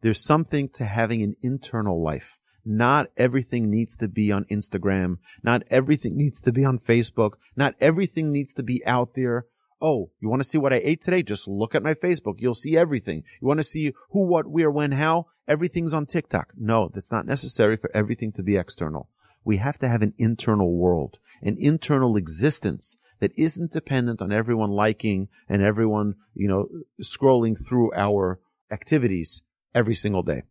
There's 0.02 0.22
something 0.22 0.68
to 0.74 0.84
having 0.84 1.22
an 1.22 1.36
internal 1.42 2.02
life. 2.02 2.38
Not 2.64 3.06
everything 3.16 3.70
needs 3.70 3.96
to 3.98 4.08
be 4.08 4.32
on 4.32 4.44
Instagram. 4.46 5.18
Not 5.42 5.62
everything 5.70 6.16
needs 6.16 6.40
to 6.42 6.52
be 6.52 6.64
on 6.64 6.78
Facebook. 6.78 7.34
Not 7.54 7.74
everything 7.80 8.32
needs 8.32 8.52
to 8.54 8.62
be 8.62 8.84
out 8.84 9.14
there. 9.14 9.46
Oh, 9.80 10.10
you 10.20 10.28
want 10.28 10.40
to 10.40 10.48
see 10.48 10.58
what 10.58 10.72
I 10.72 10.80
ate 10.82 11.02
today? 11.02 11.22
Just 11.22 11.46
look 11.46 11.74
at 11.74 11.82
my 11.82 11.94
Facebook. 11.94 12.40
You'll 12.40 12.54
see 12.54 12.76
everything. 12.76 13.22
You 13.40 13.46
want 13.46 13.60
to 13.60 13.64
see 13.64 13.92
who, 14.10 14.26
what, 14.26 14.48
where, 14.48 14.70
when, 14.70 14.92
how? 14.92 15.26
Everything's 15.46 15.94
on 15.94 16.06
TikTok. 16.06 16.54
No, 16.56 16.90
that's 16.92 17.12
not 17.12 17.26
necessary 17.26 17.76
for 17.76 17.90
everything 17.94 18.32
to 18.32 18.42
be 18.42 18.56
external. 18.56 19.10
We 19.44 19.58
have 19.58 19.78
to 19.78 19.88
have 19.88 20.02
an 20.02 20.14
internal 20.18 20.76
world, 20.76 21.20
an 21.40 21.56
internal 21.60 22.16
existence 22.16 22.96
that 23.20 23.30
isn't 23.36 23.70
dependent 23.70 24.20
on 24.20 24.32
everyone 24.32 24.70
liking 24.70 25.28
and 25.48 25.62
everyone, 25.62 26.14
you 26.34 26.48
know, 26.48 26.66
scrolling 27.00 27.56
through 27.56 27.94
our 27.94 28.40
activities 28.72 29.42
every 29.76 29.94
single 29.94 30.22
day. 30.22 30.42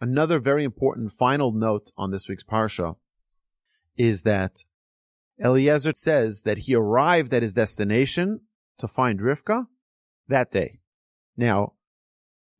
Another 0.00 0.40
very 0.40 0.64
important 0.64 1.12
final 1.12 1.52
note 1.52 1.92
on 1.96 2.10
this 2.10 2.28
week's 2.28 2.42
Parsha 2.42 2.96
is 3.96 4.22
that 4.22 4.64
Eliezer 5.38 5.92
says 5.94 6.42
that 6.42 6.58
he 6.58 6.74
arrived 6.74 7.34
at 7.34 7.42
his 7.42 7.52
destination 7.52 8.40
to 8.78 8.88
find 8.88 9.20
Rivka 9.20 9.66
that 10.28 10.50
day. 10.50 10.80
Now, 11.36 11.74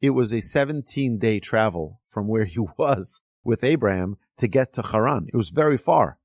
it 0.00 0.10
was 0.10 0.34
a 0.34 0.40
17 0.40 1.18
day 1.18 1.40
travel 1.40 2.00
from 2.06 2.28
where 2.28 2.44
he 2.44 2.58
was 2.78 3.22
with 3.42 3.64
Abraham 3.64 4.18
to 4.37 4.46
get 4.46 4.72
to 4.74 4.82
Haran. 4.82 5.26
It 5.32 5.37
was 5.37 5.50
very 5.50 5.78
far. 5.78 6.18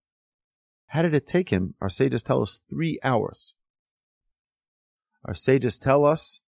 How 0.87 1.03
did 1.03 1.13
it 1.13 1.27
take 1.27 1.49
him? 1.49 1.75
Our 1.79 1.89
sages 1.89 2.23
tell 2.23 2.41
us 2.41 2.61
three 2.69 2.99
hours. 3.03 3.53
Our 5.23 5.35
sages 5.35 5.77
tell 5.77 6.05
us 6.05 6.41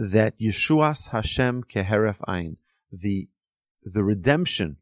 that 0.00 0.38
Yeshuas 0.40 1.10
Hashem 1.10 1.64
keheref 1.64 2.16
ein, 2.26 2.56
the, 2.90 3.28
the 3.84 4.02
redemption 4.02 4.78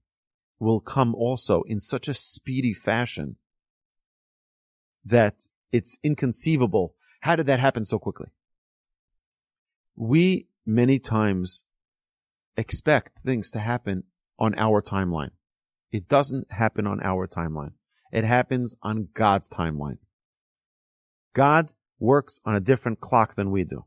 will 0.60 0.78
come 0.78 1.12
also 1.12 1.62
in 1.62 1.80
such 1.80 2.06
a 2.06 2.14
speedy 2.14 2.72
fashion 2.72 3.34
that 5.04 5.48
it's 5.72 5.98
inconceivable. 6.04 6.94
How 7.22 7.34
did 7.34 7.46
that 7.46 7.58
happen 7.58 7.84
so 7.84 7.98
quickly? 7.98 8.28
We 9.96 10.46
many 10.64 11.00
times 11.00 11.64
expect 12.56 13.18
things 13.20 13.50
to 13.50 13.58
happen 13.58 14.04
on 14.38 14.54
our 14.56 14.80
timeline. 14.80 15.32
It 15.90 16.06
doesn't 16.06 16.52
happen 16.52 16.86
on 16.86 17.02
our 17.02 17.26
timeline. 17.26 17.72
It 18.12 18.22
happens 18.22 18.76
on 18.84 19.08
God's 19.14 19.50
timeline. 19.50 19.98
God 21.34 21.70
works 21.98 22.38
on 22.44 22.54
a 22.54 22.60
different 22.60 23.00
clock 23.00 23.34
than 23.34 23.50
we 23.50 23.64
do. 23.64 23.84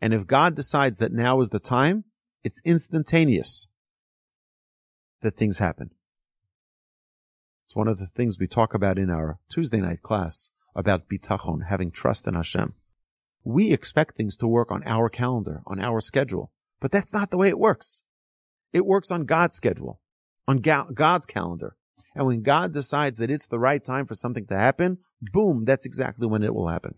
And 0.00 0.12
if 0.12 0.26
God 0.26 0.54
decides 0.54 0.98
that 0.98 1.12
now 1.12 1.40
is 1.40 1.50
the 1.50 1.58
time, 1.58 2.04
it's 2.44 2.60
instantaneous 2.64 3.66
that 5.22 5.36
things 5.36 5.58
happen. 5.58 5.90
It's 7.66 7.74
one 7.74 7.88
of 7.88 7.98
the 7.98 8.06
things 8.06 8.38
we 8.38 8.46
talk 8.46 8.74
about 8.74 8.98
in 8.98 9.10
our 9.10 9.38
Tuesday 9.50 9.80
night 9.80 10.02
class 10.02 10.50
about 10.74 11.08
bitachon, 11.08 11.68
having 11.68 11.90
trust 11.90 12.28
in 12.28 12.34
Hashem. 12.34 12.74
We 13.42 13.72
expect 13.72 14.16
things 14.16 14.36
to 14.36 14.46
work 14.46 14.70
on 14.70 14.82
our 14.84 15.08
calendar, 15.08 15.62
on 15.66 15.80
our 15.80 16.00
schedule, 16.00 16.52
but 16.80 16.92
that's 16.92 17.12
not 17.12 17.30
the 17.30 17.38
way 17.38 17.48
it 17.48 17.58
works. 17.58 18.02
It 18.72 18.84
works 18.84 19.10
on 19.10 19.24
God's 19.24 19.56
schedule, 19.56 20.00
on 20.46 20.58
God's 20.58 21.26
calendar. 21.26 21.76
And 22.14 22.26
when 22.26 22.42
God 22.42 22.72
decides 22.72 23.18
that 23.18 23.30
it's 23.30 23.46
the 23.46 23.58
right 23.58 23.84
time 23.84 24.06
for 24.06 24.14
something 24.14 24.46
to 24.46 24.56
happen, 24.56 24.98
boom, 25.20 25.64
that's 25.64 25.86
exactly 25.86 26.26
when 26.26 26.42
it 26.42 26.54
will 26.54 26.68
happen. 26.68 26.96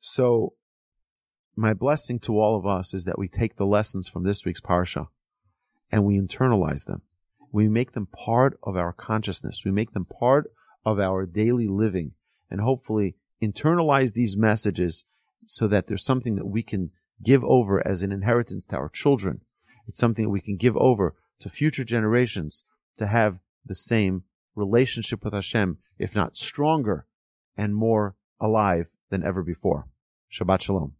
So 0.00 0.54
my 1.56 1.74
blessing 1.74 2.18
to 2.20 2.38
all 2.38 2.56
of 2.56 2.66
us 2.66 2.94
is 2.94 3.04
that 3.04 3.18
we 3.18 3.28
take 3.28 3.56
the 3.56 3.66
lessons 3.66 4.08
from 4.08 4.24
this 4.24 4.44
week's 4.44 4.60
parsha 4.60 5.08
and 5.90 6.04
we 6.04 6.18
internalize 6.18 6.86
them. 6.86 7.02
We 7.52 7.68
make 7.68 7.92
them 7.92 8.06
part 8.06 8.58
of 8.62 8.76
our 8.76 8.92
consciousness. 8.92 9.62
We 9.64 9.70
make 9.70 9.92
them 9.92 10.04
part 10.04 10.50
of 10.84 11.00
our 11.00 11.26
daily 11.26 11.66
living 11.66 12.12
and 12.50 12.60
hopefully 12.60 13.16
internalize 13.42 14.12
these 14.12 14.36
messages 14.36 15.04
so 15.46 15.66
that 15.68 15.86
there's 15.86 16.04
something 16.04 16.36
that 16.36 16.46
we 16.46 16.62
can 16.62 16.90
give 17.22 17.44
over 17.44 17.86
as 17.86 18.02
an 18.02 18.12
inheritance 18.12 18.66
to 18.66 18.76
our 18.76 18.88
children. 18.88 19.40
It's 19.86 19.98
something 19.98 20.26
that 20.26 20.30
we 20.30 20.40
can 20.40 20.56
give 20.56 20.76
over 20.76 21.16
to 21.40 21.48
future 21.48 21.84
generations 21.84 22.64
to 22.98 23.06
have 23.06 23.40
the 23.64 23.74
same 23.74 24.24
relationship 24.54 25.24
with 25.24 25.34
Hashem, 25.34 25.78
if 25.98 26.14
not 26.14 26.36
stronger 26.36 27.06
and 27.56 27.74
more 27.74 28.14
alive 28.40 28.92
than 29.10 29.24
ever 29.24 29.42
before. 29.42 29.86
Shabbat 30.32 30.62
Shalom. 30.62 30.94